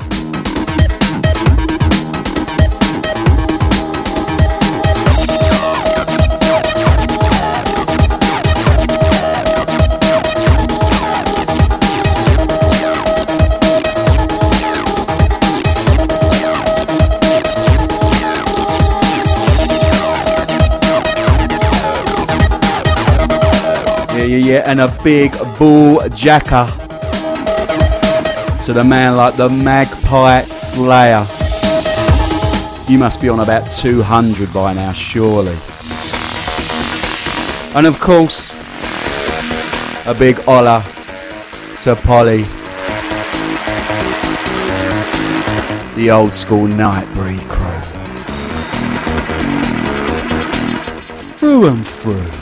Yeah, 24.50 24.64
and 24.66 24.80
a 24.80 24.88
big 25.04 25.30
bull 25.60 26.00
jacker 26.08 26.66
to 28.64 28.72
the 28.72 28.82
man 28.82 29.14
like 29.14 29.36
the 29.36 29.48
Magpie 29.48 30.42
Slayer. 30.46 31.24
You 32.88 32.98
must 32.98 33.20
be 33.20 33.28
on 33.28 33.38
about 33.38 33.70
200 33.70 34.52
by 34.52 34.74
now, 34.74 34.90
surely. 34.90 35.56
And 37.76 37.86
of 37.86 38.00
course, 38.00 38.50
a 40.04 40.16
big 40.18 40.40
holla 40.40 40.82
to 41.82 41.94
Polly, 41.94 42.42
the 45.94 46.10
old 46.10 46.34
school 46.34 46.66
Nightbreed 46.66 47.48
crew. 47.48 47.80
Through 51.38 51.66
and 51.66 51.86
through. 51.86 52.39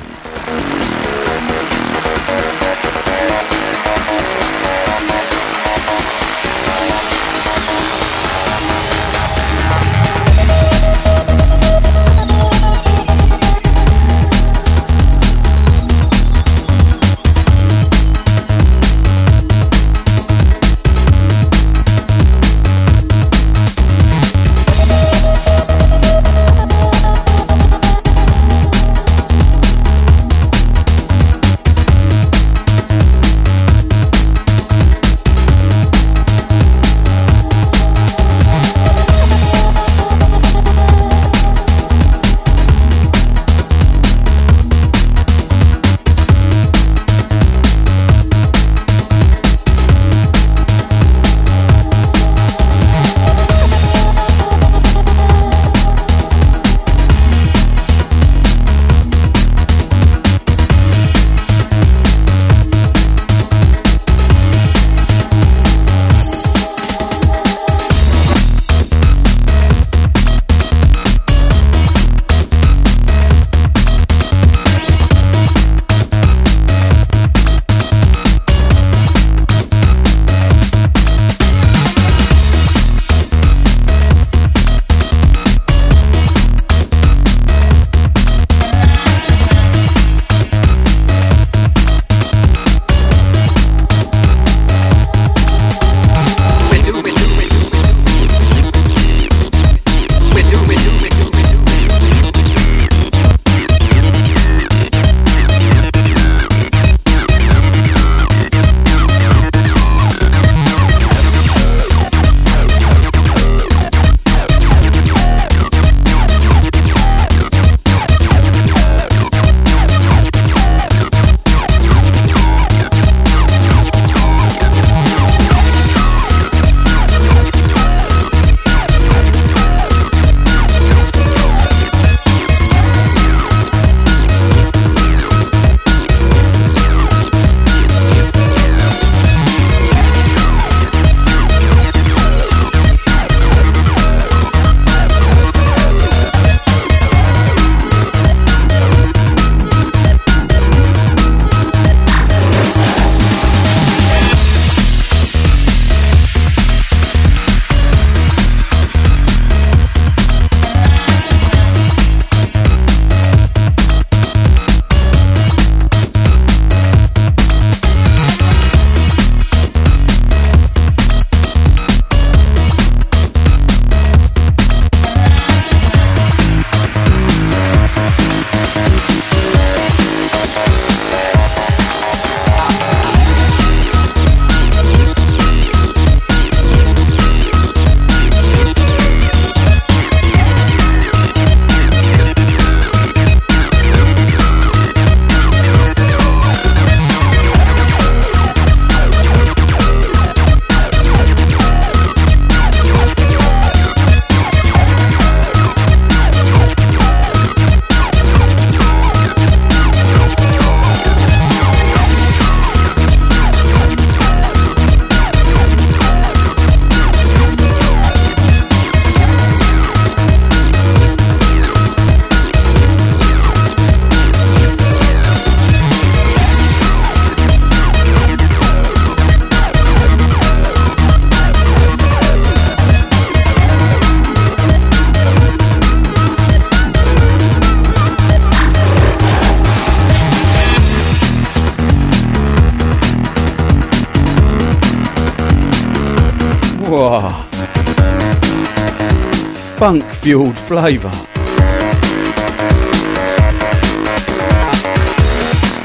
Fueled 250.29 250.59
flavour. 250.59 251.11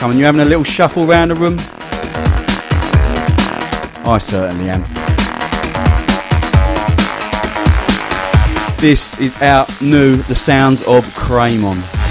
Come 0.02 0.12
on, 0.12 0.18
you 0.18 0.26
having 0.26 0.42
a 0.42 0.46
little 0.46 0.66
shuffle 0.66 1.06
round 1.06 1.32
the 1.32 1.36
room? 1.36 1.56
I 4.06 4.18
certainly 4.18 4.70
am. 4.70 4.82
This 8.80 9.18
is 9.18 9.42
our 9.42 9.66
new, 9.80 10.18
The 10.18 10.36
Sounds 10.36 10.82
of 10.82 11.06
Cramon. 11.16 12.03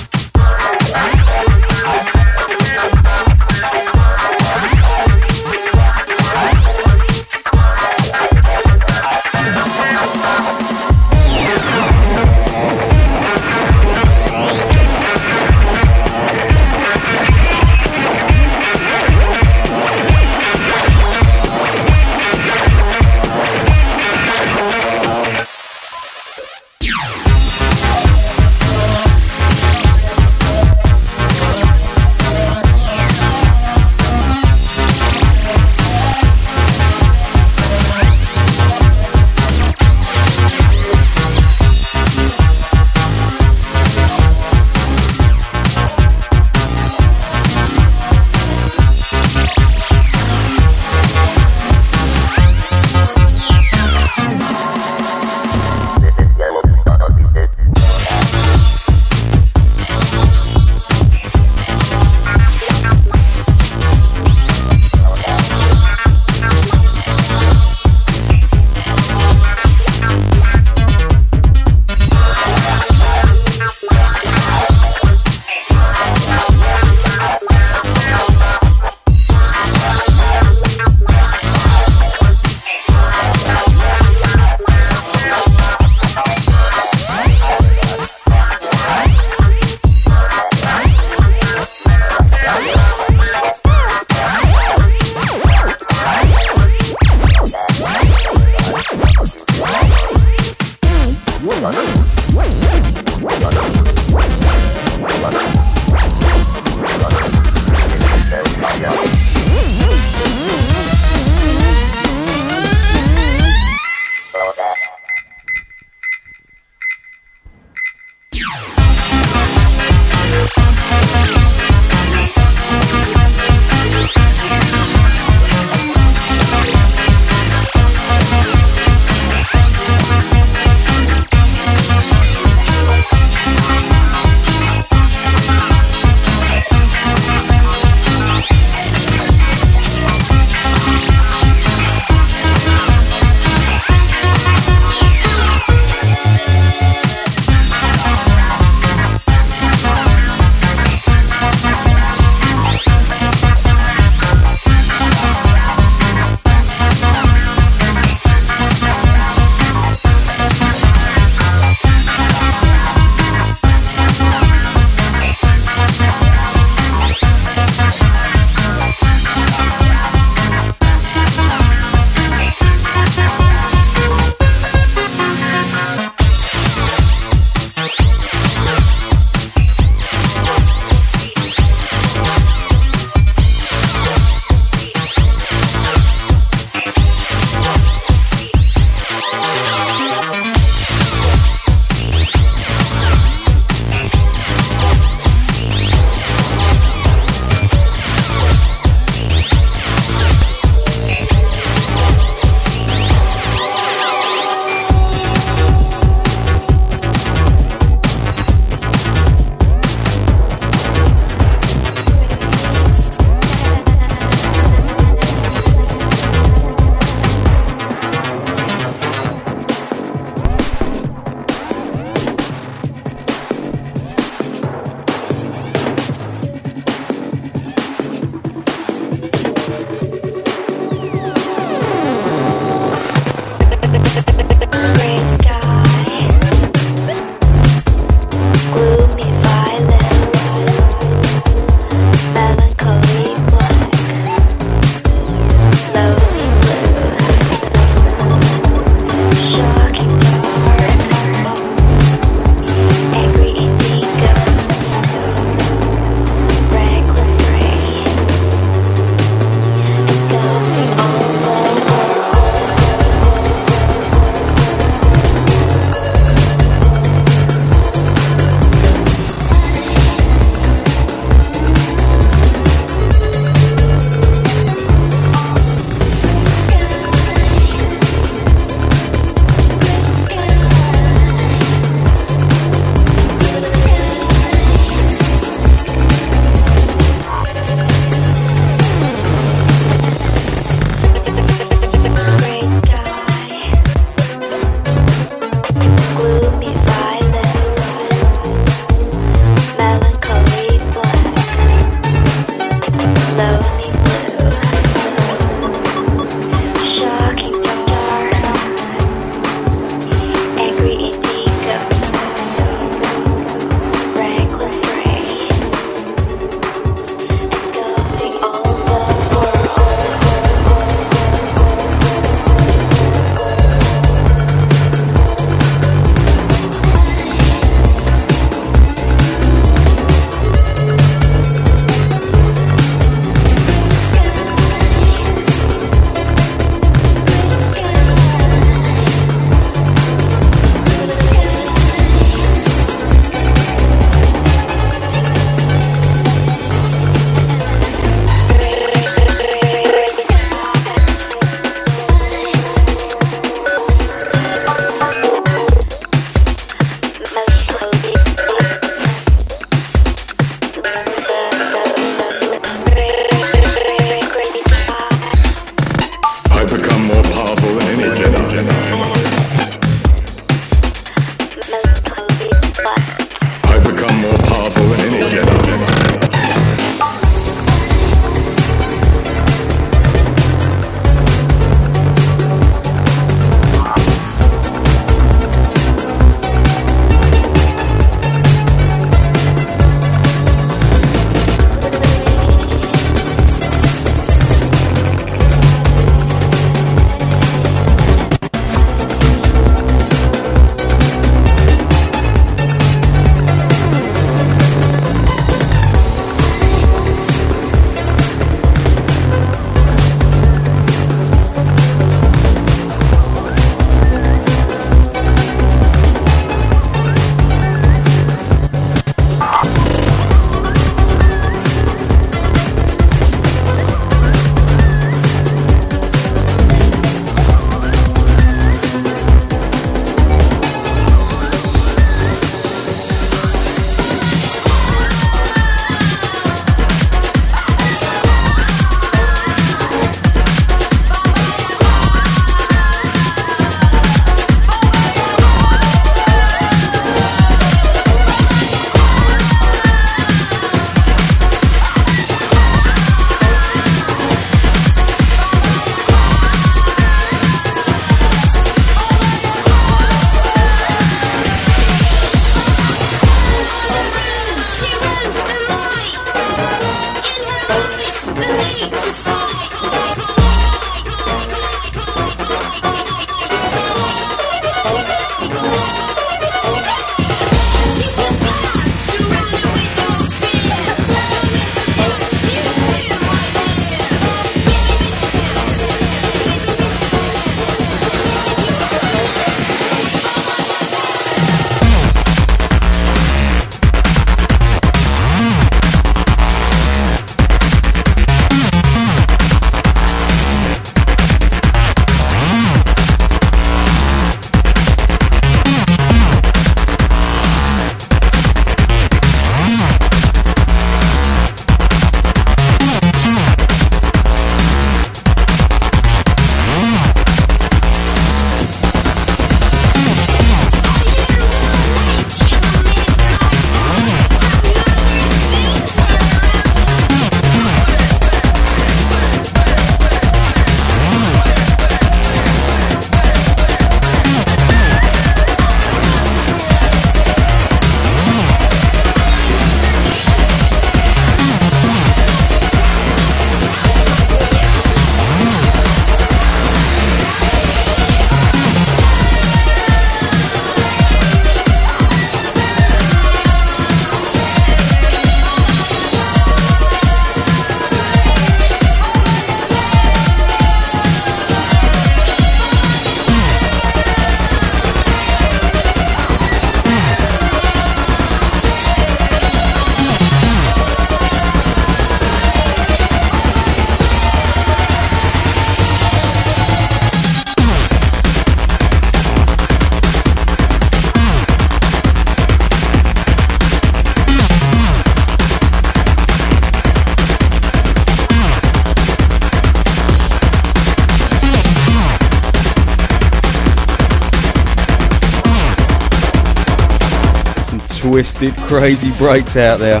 Crazy 598.52 599.10
breaks 599.18 599.56
out 599.56 599.78
there. 599.78 600.00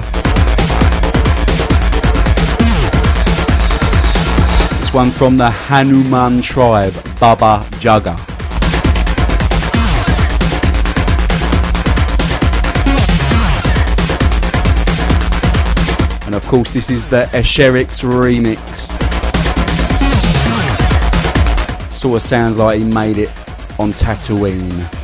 This 4.80 4.92
one 4.92 5.10
from 5.10 5.36
the 5.36 5.50
Hanuman 5.50 6.42
tribe, 6.42 6.94
Baba 7.20 7.64
Jaga. 7.80 8.18
And 16.26 16.34
of 16.34 16.44
course, 16.46 16.72
this 16.72 16.90
is 16.90 17.06
the 17.08 17.26
Esherix 17.32 18.02
remix. 18.02 18.90
Sort 21.92 22.16
of 22.16 22.22
sounds 22.22 22.56
like 22.56 22.78
he 22.78 22.84
made 22.84 23.18
it 23.18 23.28
on 23.78 23.92
Tatooine. 23.92 25.03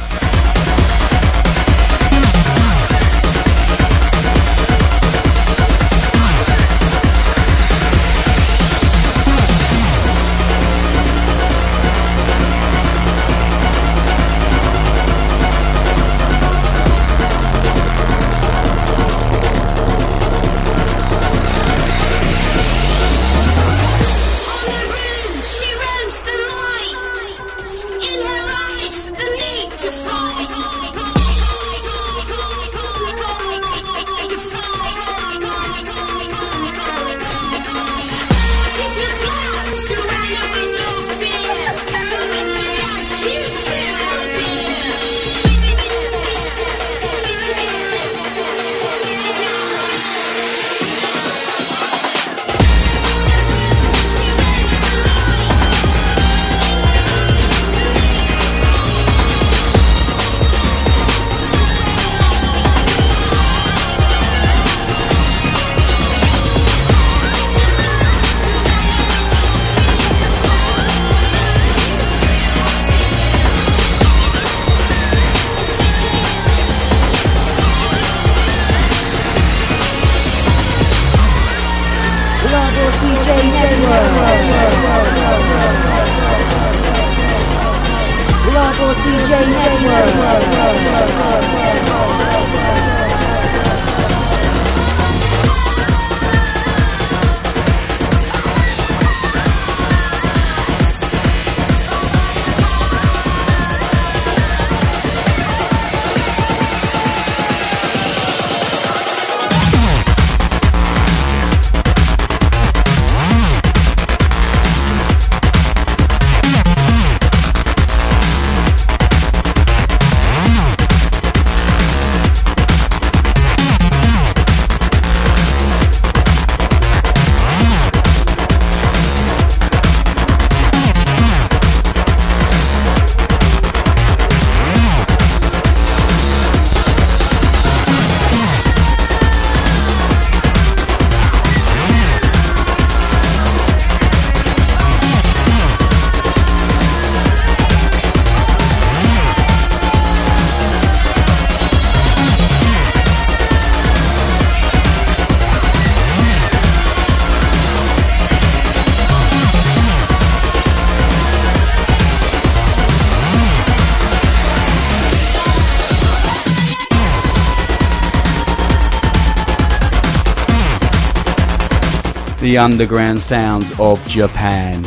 The 172.50 172.58
underground 172.58 173.22
sounds 173.22 173.70
of 173.78 174.04
Japan. 174.08 174.82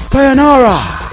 Sayonara! 0.00 1.03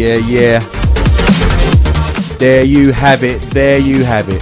Yeah, 0.00 0.16
yeah. 0.16 0.58
There 2.38 2.64
you 2.64 2.90
have 2.90 3.22
it. 3.22 3.42
There 3.52 3.78
you 3.78 4.02
have 4.02 4.30
it. 4.30 4.40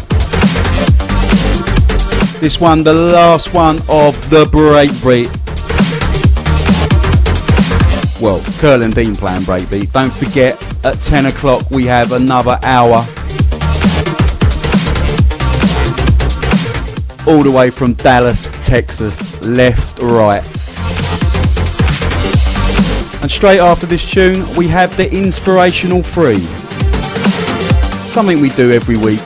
This 2.38 2.60
one, 2.60 2.84
the 2.84 2.94
last 2.94 3.52
one 3.52 3.78
of 3.88 4.14
the 4.30 4.44
breakbeat. 4.44 5.26
Well, 8.22 8.40
Curl 8.60 8.84
and 8.84 8.94
Dean 8.94 9.16
playing 9.16 9.42
breakbeat. 9.42 9.90
Don't 9.90 10.12
forget, 10.12 10.54
at 10.84 11.00
10 11.00 11.26
o'clock 11.26 11.68
we 11.72 11.86
have 11.86 12.12
another 12.12 12.60
hour. 12.62 12.98
All 17.26 17.42
the 17.42 17.52
way 17.52 17.70
from 17.70 17.94
Dallas, 17.94 18.46
Texas, 18.64 19.44
left, 19.44 20.00
right. 20.02 20.67
And 23.28 23.32
straight 23.34 23.60
after 23.60 23.84
this 23.86 24.10
tune, 24.10 24.42
we 24.56 24.68
have 24.68 24.96
the 24.96 25.14
Inspirational 25.14 26.02
Free. 26.02 26.40
Something 28.08 28.40
we 28.40 28.48
do 28.48 28.72
every 28.72 28.96
week. 28.96 29.20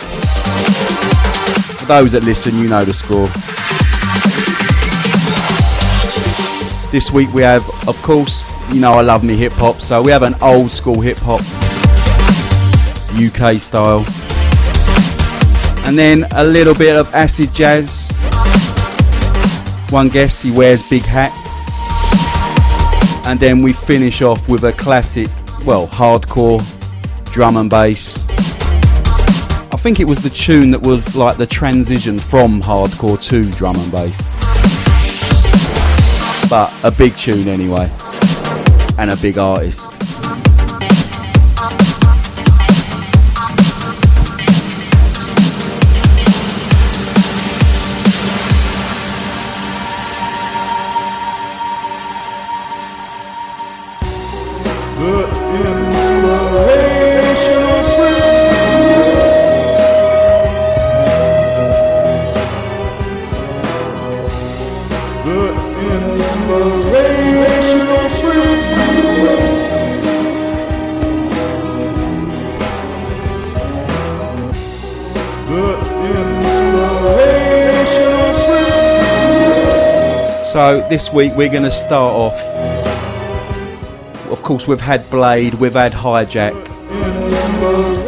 For 1.78 1.84
those 1.86 2.10
that 2.10 2.24
listen, 2.24 2.58
you 2.58 2.66
know 2.66 2.84
the 2.84 2.92
score. 2.92 3.28
This 6.90 7.12
week 7.12 7.32
we 7.32 7.42
have, 7.42 7.62
of 7.86 7.96
course, 8.02 8.44
you 8.72 8.80
know 8.80 8.90
I 8.94 9.02
love 9.02 9.22
me 9.22 9.36
hip 9.36 9.52
hop, 9.52 9.80
so 9.80 10.02
we 10.02 10.10
have 10.10 10.24
an 10.24 10.34
old 10.42 10.72
school 10.72 11.00
hip 11.00 11.18
hop, 11.20 11.42
UK 13.14 13.60
style. 13.60 14.04
And 15.86 15.96
then 15.96 16.26
a 16.32 16.42
little 16.42 16.74
bit 16.74 16.96
of 16.96 17.08
acid 17.14 17.54
jazz. 17.54 18.10
One 19.90 20.08
guess 20.08 20.42
he 20.42 20.50
wears 20.50 20.82
big 20.82 21.02
hats 21.02 21.41
and 23.24 23.38
then 23.38 23.62
we 23.62 23.72
finish 23.72 24.22
off 24.22 24.48
with 24.48 24.64
a 24.64 24.72
classic, 24.72 25.28
well, 25.64 25.86
hardcore 25.88 26.60
drum 27.32 27.56
and 27.56 27.70
bass. 27.70 28.26
I 29.72 29.76
think 29.78 30.00
it 30.00 30.04
was 30.04 30.22
the 30.22 30.30
tune 30.30 30.70
that 30.72 30.82
was 30.82 31.16
like 31.16 31.36
the 31.38 31.46
transition 31.46 32.18
from 32.18 32.60
hardcore 32.60 33.20
to 33.28 33.50
drum 33.52 33.76
and 33.76 33.92
bass. 33.92 34.34
But 36.50 36.72
a 36.84 36.90
big 36.90 37.16
tune 37.16 37.48
anyway, 37.48 37.90
and 38.98 39.10
a 39.10 39.16
big 39.16 39.38
artist. 39.38 40.01
So 80.52 80.86
this 80.90 81.10
week 81.10 81.32
we're 81.34 81.48
going 81.48 81.62
to 81.62 81.70
start 81.70 82.12
off. 82.12 82.38
Of 84.30 84.42
course, 84.42 84.68
we've 84.68 84.82
had 84.82 85.08
Blade, 85.08 85.54
we've 85.54 85.72
had 85.72 85.92
Hijack, 85.92 86.52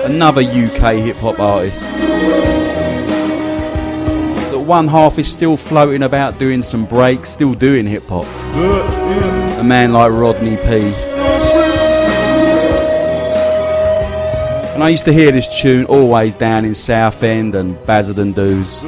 another 0.04 0.42
UK 0.42 0.96
hip 0.96 1.16
hop 1.16 1.40
artist. 1.40 1.90
The 4.50 4.58
one 4.58 4.88
half 4.88 5.18
is 5.18 5.32
still 5.32 5.56
floating 5.56 6.02
about 6.02 6.38
doing 6.38 6.60
some 6.60 6.84
breaks, 6.84 7.30
still 7.30 7.54
doing 7.54 7.86
hip 7.86 8.06
hop. 8.08 8.26
A 9.58 9.64
man 9.64 9.94
like 9.94 10.12
Rodney 10.12 10.58
P. 10.58 10.92
And 14.74 14.82
I 14.82 14.90
used 14.90 15.06
to 15.06 15.14
hear 15.14 15.32
this 15.32 15.48
tune 15.62 15.86
always 15.86 16.36
down 16.36 16.66
in 16.66 16.74
Southend 16.74 17.54
and 17.54 17.74
Basildon 17.86 18.32
Doos. 18.32 18.84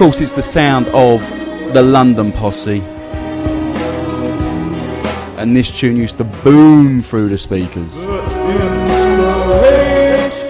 Course, 0.00 0.22
it's 0.22 0.32
the 0.32 0.42
sound 0.42 0.86
of 0.94 1.20
the 1.74 1.82
London 1.82 2.32
Posse. 2.32 2.80
And 5.36 5.54
this 5.54 5.70
tune 5.70 5.96
used 5.96 6.16
to 6.16 6.24
boom 6.24 7.02
through 7.02 7.28
the 7.28 7.36
speakers. 7.36 7.92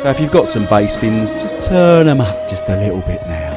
So 0.01 0.09
if 0.09 0.20
you've 0.20 0.31
got 0.31 0.47
some 0.47 0.66
bass 0.66 0.97
bins, 0.97 1.32
just 1.32 1.66
turn 1.66 2.06
them 2.06 2.20
up 2.20 2.48
just 2.48 2.68
a 2.68 2.77
little 2.77 3.01
bit 3.01 3.22
now. 3.22 3.49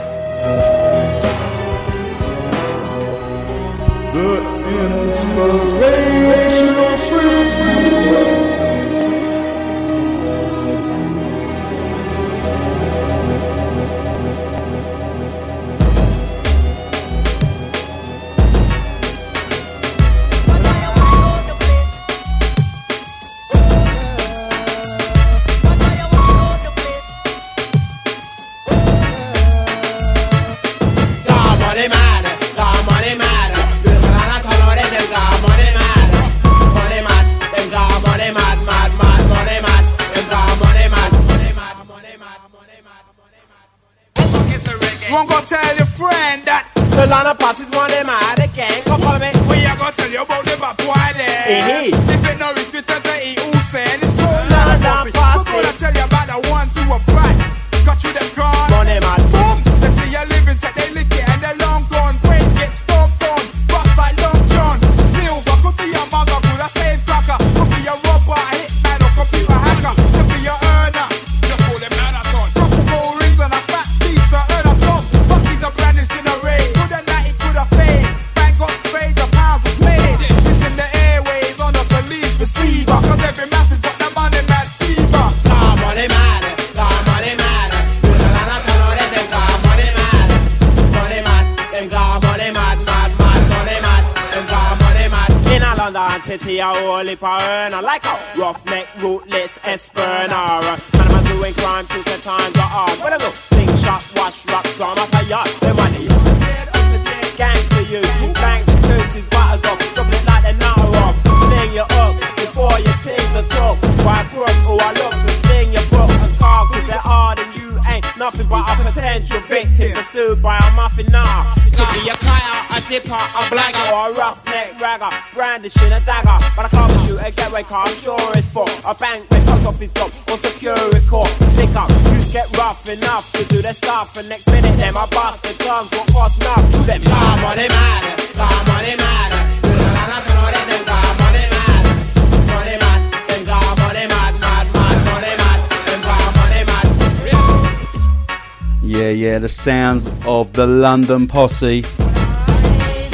The 150.53 150.67
London 150.67 151.27
Posse. 151.27 151.83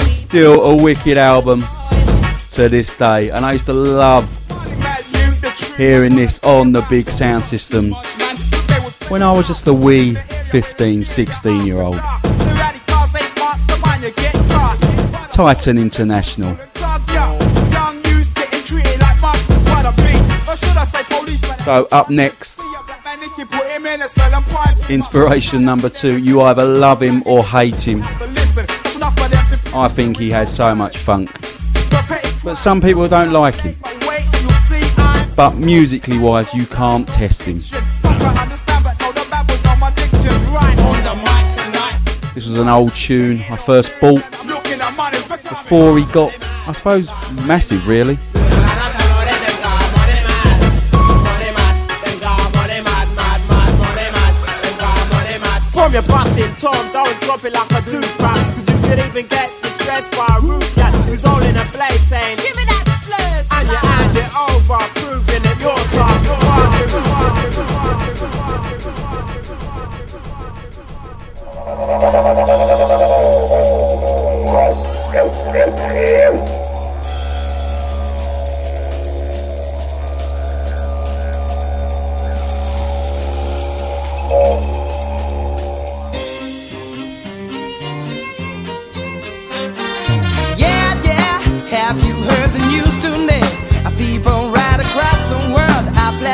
Still 0.09 0.61
a 0.61 0.75
wicked 0.75 1.17
album 1.17 1.63
to 2.51 2.67
this 2.67 2.93
day. 2.93 3.29
And 3.29 3.45
I 3.45 3.53
used 3.53 3.65
to 3.67 3.73
love 3.73 4.27
hearing 5.77 6.15
this 6.15 6.43
on 6.43 6.73
the 6.73 6.85
big 6.89 7.09
sound 7.09 7.43
systems 7.43 7.93
when 9.09 9.23
I 9.23 9.31
was 9.31 9.47
just 9.47 9.65
a 9.67 9.73
wee 9.73 10.15
15, 10.51 11.05
16 11.05 11.65
year 11.65 11.77
old. 11.77 11.99
Titan 15.31 15.77
International. 15.77 16.57
So, 21.59 21.87
up 21.91 22.09
next, 22.09 22.59
inspiration 24.89 25.63
number 25.63 25.89
two 25.89 26.17
you 26.19 26.41
either 26.41 26.63
love 26.65 27.01
him 27.01 27.23
or 27.25 27.43
hate 27.43 27.79
him. 27.79 28.01
I 29.73 29.87
think 29.87 30.17
he 30.17 30.29
has 30.29 30.53
so 30.53 30.75
much 30.75 30.97
funk. 30.97 31.31
But 32.43 32.55
some 32.55 32.81
people 32.81 33.07
don't 33.07 33.31
like 33.31 33.55
him. 33.55 33.75
But 35.35 35.55
musically 35.55 36.17
wise, 36.17 36.53
you 36.53 36.65
can't 36.65 37.07
test 37.07 37.43
him. 37.43 37.55
This 42.35 42.47
was 42.47 42.59
an 42.59 42.67
old 42.67 42.93
tune 42.95 43.43
I 43.49 43.55
first 43.55 43.99
bought 43.99 44.23
before 45.49 45.97
he 45.97 46.05
got, 46.05 46.35
I 46.67 46.71
suppose, 46.73 47.11
massive 47.45 47.87
really. 47.87 48.17
From 55.99 56.07
your 56.07 56.15
busting 56.15 56.55
Tom, 56.55 56.79
don't 56.93 57.21
drop 57.23 57.43
it 57.43 57.51
like 57.51 57.71
a 57.71 57.81
duprat 57.83 58.55
Cause 58.55 58.69
you 58.69 58.79
could 58.87 58.99
even 58.99 59.27
get 59.27 59.49
distressed 59.61 60.11
by 60.11 60.27
a 60.31 60.39
rude 60.39 60.63
cat 60.75 60.95
Who's 61.05 61.23
holding 61.23 61.57
a 61.57 61.65
blade 61.75 61.99
saying 61.99 62.37
Give 62.37 62.55
me 62.55 62.63
that 62.71 63.03
blade 63.03 63.43
And 63.51 63.67
you 63.67 63.75
hand 63.75 64.15
it 64.15 64.31
over, 64.47 64.79
proving 64.95 65.43
that 65.43 65.59
you're 65.59 65.75
soft 65.83 66.23
Yeah, 75.11 76.28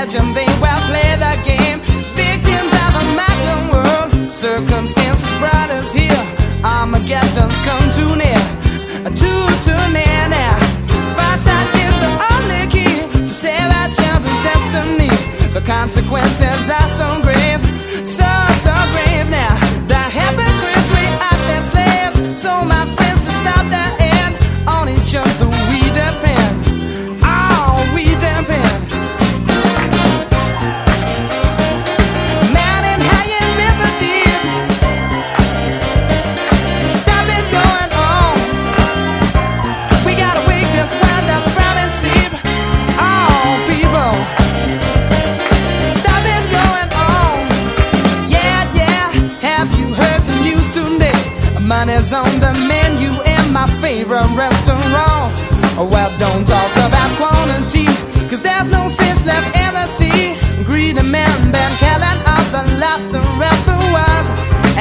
pledging 0.06 0.34
they 0.34 0.46
will 0.62 0.82
play 0.90 1.16
the 1.18 1.34
game. 1.44 1.80
Victims 2.16 2.72
of 2.86 2.92
a 3.02 3.06
modern 3.18 3.64
world, 3.74 4.34
circumstances 4.34 5.32
brought 5.40 5.70
us 5.70 5.92
here. 5.92 6.24
Armageddon's 6.64 7.60
come 7.66 7.86
too 7.92 8.16
near, 8.16 8.42
too, 9.16 9.42
too 9.66 9.84
near 9.94 10.28
now. 10.30 10.58
Foresight 11.16 11.70
is 11.86 11.96
the 12.04 12.12
only 12.34 12.64
key 12.74 12.96
to 13.28 13.34
save 13.34 13.70
our 13.80 13.90
children's 13.98 14.42
destiny. 14.44 15.10
The 15.54 15.62
consequences 15.62 16.70
are 16.70 16.90
so, 16.90 17.25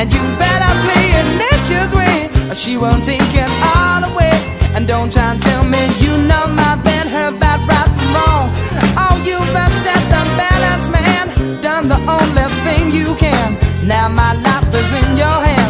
And 0.05 0.13
you 0.13 0.21
better 0.37 0.73
play 0.85 1.07
it 1.19 1.27
nature's 1.41 1.95
way, 1.95 2.29
or 2.51 2.55
she 2.55 2.77
won't 2.77 3.03
take 3.03 3.33
it 3.33 3.51
all 3.75 4.05
away. 4.05 4.37
And 4.75 4.87
don't 4.87 5.11
try 5.11 5.33
and 5.33 5.41
tell 5.41 5.65
me 5.65 5.81
you 5.99 6.11
know 6.29 6.47
my 6.49 6.77
band, 6.85 7.09
her 7.09 7.31
bad 7.31 7.67
right 7.67 7.89
from 7.97 8.13
wrong. 8.13 8.51
Oh, 9.01 9.17
you've 9.25 9.57
upset 9.65 10.03
the 10.13 10.23
balance, 10.37 10.91
man. 10.91 11.63
Done 11.63 11.89
the 11.89 11.97
only 11.97 12.49
thing 12.65 12.93
you 12.93 13.15
can. 13.15 13.57
Now 13.89 14.09
my 14.11 14.35
life 14.43 14.69
is 14.75 14.93
in 14.93 15.17
your 15.17 15.39
hands. 15.47 15.64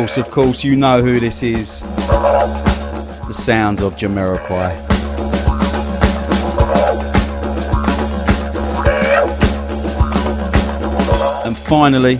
Course, 0.00 0.16
of 0.16 0.30
course, 0.30 0.64
you 0.64 0.76
know 0.76 1.02
who 1.02 1.20
this 1.20 1.42
is. 1.42 1.80
The 1.80 3.34
sounds 3.34 3.82
of 3.82 3.96
Jamiroquai. 3.96 4.70
And 11.44 11.54
finally, 11.54 12.16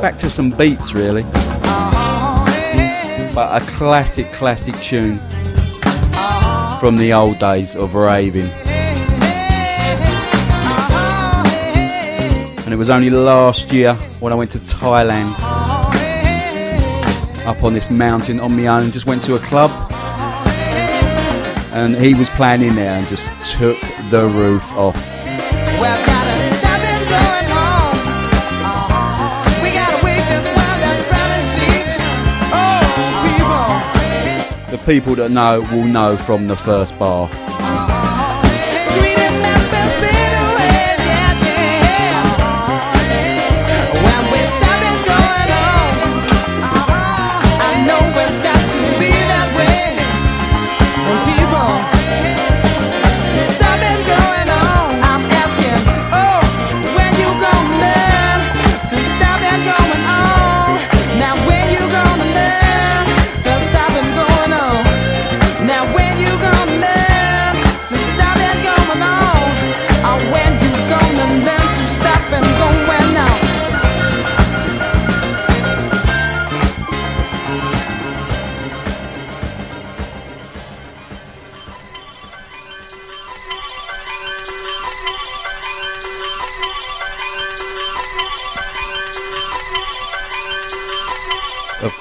back 0.00 0.16
to 0.20 0.30
some 0.30 0.48
beats 0.48 0.94
really. 0.94 1.24
But 3.34 3.60
a 3.60 3.66
classic, 3.72 4.32
classic 4.32 4.74
tune 4.76 5.18
from 6.80 6.96
the 6.96 7.12
old 7.12 7.38
days 7.38 7.76
of 7.76 7.94
raving. 7.94 8.48
And 12.64 12.72
it 12.72 12.78
was 12.78 12.88
only 12.88 13.10
last 13.10 13.70
year 13.70 13.94
when 14.20 14.32
I 14.32 14.36
went 14.36 14.50
to 14.52 14.58
Thailand 14.58 15.51
up 17.44 17.62
on 17.64 17.72
this 17.72 17.90
mountain 17.90 18.40
on 18.40 18.56
my 18.56 18.66
own. 18.66 18.90
Just 18.90 19.06
went 19.06 19.22
to 19.22 19.34
a 19.34 19.38
club 19.38 19.70
and 21.72 21.96
he 21.96 22.14
was 22.14 22.28
playing 22.30 22.62
in 22.62 22.74
there 22.74 22.98
and 22.98 23.08
just 23.08 23.30
took 23.52 23.78
the 24.10 24.28
roof 24.28 24.62
off. 24.72 24.94
The 34.70 34.78
people 34.86 35.14
that 35.16 35.30
know 35.30 35.60
will 35.72 35.84
know 35.84 36.16
from 36.16 36.46
the 36.46 36.56
first 36.56 36.98
bar. 36.98 37.28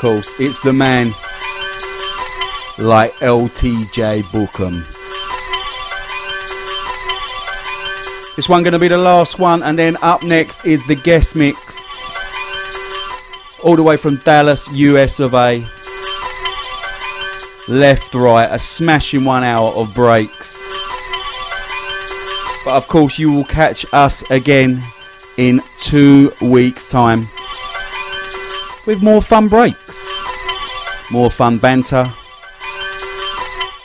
Course, 0.02 0.40
it's 0.40 0.60
the 0.62 0.74
man 0.74 1.10
like 2.80 3.12
LTJ 3.22 4.24
Bukem. 4.32 4.84
This 8.36 8.50
one 8.50 8.64
going 8.64 8.74
to 8.74 8.80
be 8.80 8.88
the 8.88 8.98
last 8.98 9.38
one, 9.38 9.62
and 9.62 9.78
then 9.78 9.98
up 10.02 10.24
next 10.24 10.66
is 10.66 10.84
the 10.88 10.96
guest 10.96 11.36
mix, 11.36 11.78
all 13.64 13.76
the 13.76 13.84
way 13.84 13.96
from 13.96 14.16
Dallas, 14.16 14.68
US 14.72 15.20
of 15.20 15.36
A. 15.36 15.60
Left, 17.72 18.16
right, 18.16 18.50
a 18.52 18.58
smashing 18.58 19.24
one 19.24 19.44
hour 19.44 19.72
of 19.76 19.94
breaks. 19.94 20.58
But 22.66 22.76
of 22.76 22.88
course, 22.88 23.20
you 23.20 23.32
will 23.32 23.46
catch 23.46 23.86
us 23.94 24.28
again 24.32 24.82
in 25.38 25.62
two 25.80 26.34
weeks' 26.42 26.90
time 26.90 27.28
with 28.86 29.02
more 29.02 29.22
fun 29.22 29.48
breaks, 29.48 29.81
more 31.12 31.30
fun 31.30 31.58
banter, 31.58 32.06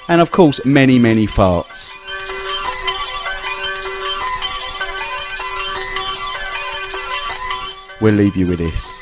and 0.09 0.20
of 0.20 0.31
course, 0.31 0.65
many, 0.65 0.98
many 0.98 1.27
farts. 1.27 1.93
We'll 8.01 8.15
leave 8.15 8.36
you 8.36 8.48
with 8.48 8.59
this. 8.59 8.95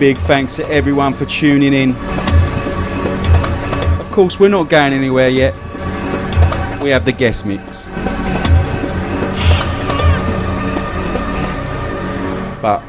Big 0.00 0.16
thanks 0.16 0.56
to 0.56 0.66
everyone 0.70 1.12
for 1.12 1.26
tuning 1.26 1.74
in. 1.74 1.90
Of 4.00 4.08
course, 4.10 4.40
we're 4.40 4.48
not 4.48 4.70
going 4.70 4.94
anywhere 4.94 5.28
yet. 5.28 5.52
We 6.82 6.88
have 6.88 7.04
the 7.04 7.12
guest 7.12 7.44
mix. 7.44 7.86
But 12.62 12.82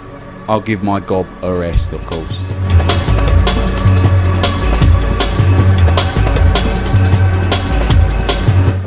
I'll 0.47 0.61
give 0.61 0.83
my 0.83 1.01
gob 1.01 1.27
a 1.43 1.53
rest, 1.53 1.91
of 1.91 1.99
course. 2.05 2.39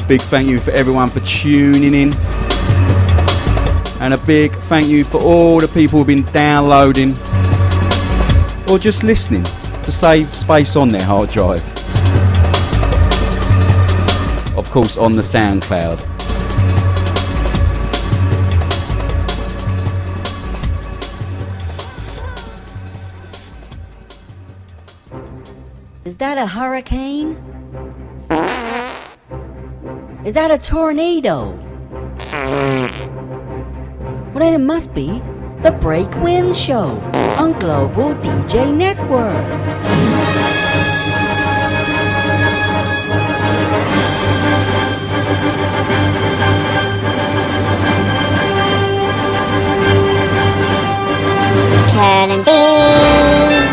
A 0.02 0.08
big 0.08 0.22
thank 0.22 0.48
you 0.48 0.58
for 0.58 0.70
everyone 0.70 1.10
for 1.10 1.20
tuning 1.20 1.92
in. 1.92 2.14
And 4.00 4.14
a 4.14 4.18
big 4.26 4.52
thank 4.52 4.86
you 4.86 5.04
for 5.04 5.20
all 5.20 5.60
the 5.60 5.68
people 5.68 5.98
who've 5.98 6.06
been 6.06 6.24
downloading 6.32 7.14
or 8.74 8.78
just 8.78 9.04
listening 9.04 9.44
to 9.84 9.92
save 9.92 10.34
space 10.34 10.74
on 10.74 10.88
their 10.88 11.04
hard 11.04 11.30
drive. 11.30 11.62
Of 14.58 14.68
course, 14.72 14.96
on 14.96 15.14
the 15.14 15.22
SoundCloud. 15.22 16.00
Is 26.04 26.16
that 26.16 26.36
a 26.36 26.46
hurricane? 26.46 27.36
Is 30.24 30.34
that 30.34 30.50
a 30.50 30.58
tornado? 30.58 31.52
Well, 34.32 34.40
then 34.40 34.60
it 34.60 34.64
must 34.64 34.92
be 34.94 35.22
the 35.64 35.72
Break 35.72 36.14
Wind 36.16 36.54
Show 36.54 37.00
on 37.38 37.58
Global 37.58 38.12
DJ 38.16 38.70
Network. 38.70 39.34
Dean. 52.44 53.64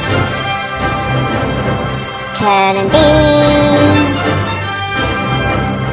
Curling 2.38 2.89
bean. 2.89 4.05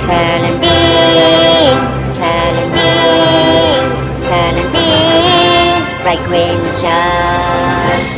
Curling 0.00 0.60
bean. 0.60 1.97
Bean. 6.16 8.17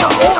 oh, 0.00 0.18
oh. 0.22 0.37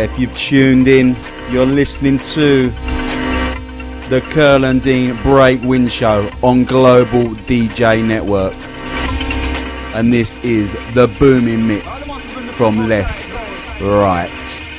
if 0.00 0.18
you've 0.18 0.36
tuned 0.36 0.88
in, 0.88 1.14
you're 1.50 1.66
listening 1.66 2.18
to 2.18 2.70
the 4.08 4.20
Curl 4.30 4.64
and 4.64 4.80
Dean 4.80 5.14
Break 5.22 5.62
Wind 5.62 5.92
Show 5.92 6.30
on 6.42 6.64
Global 6.64 7.24
DJ 7.46 8.04
Network. 8.04 8.56
And 9.94 10.12
this 10.12 10.42
is 10.44 10.72
the 10.94 11.06
booming 11.18 11.66
mix 11.66 12.06
from 12.56 12.88
left, 12.88 13.80
right. 13.80 14.69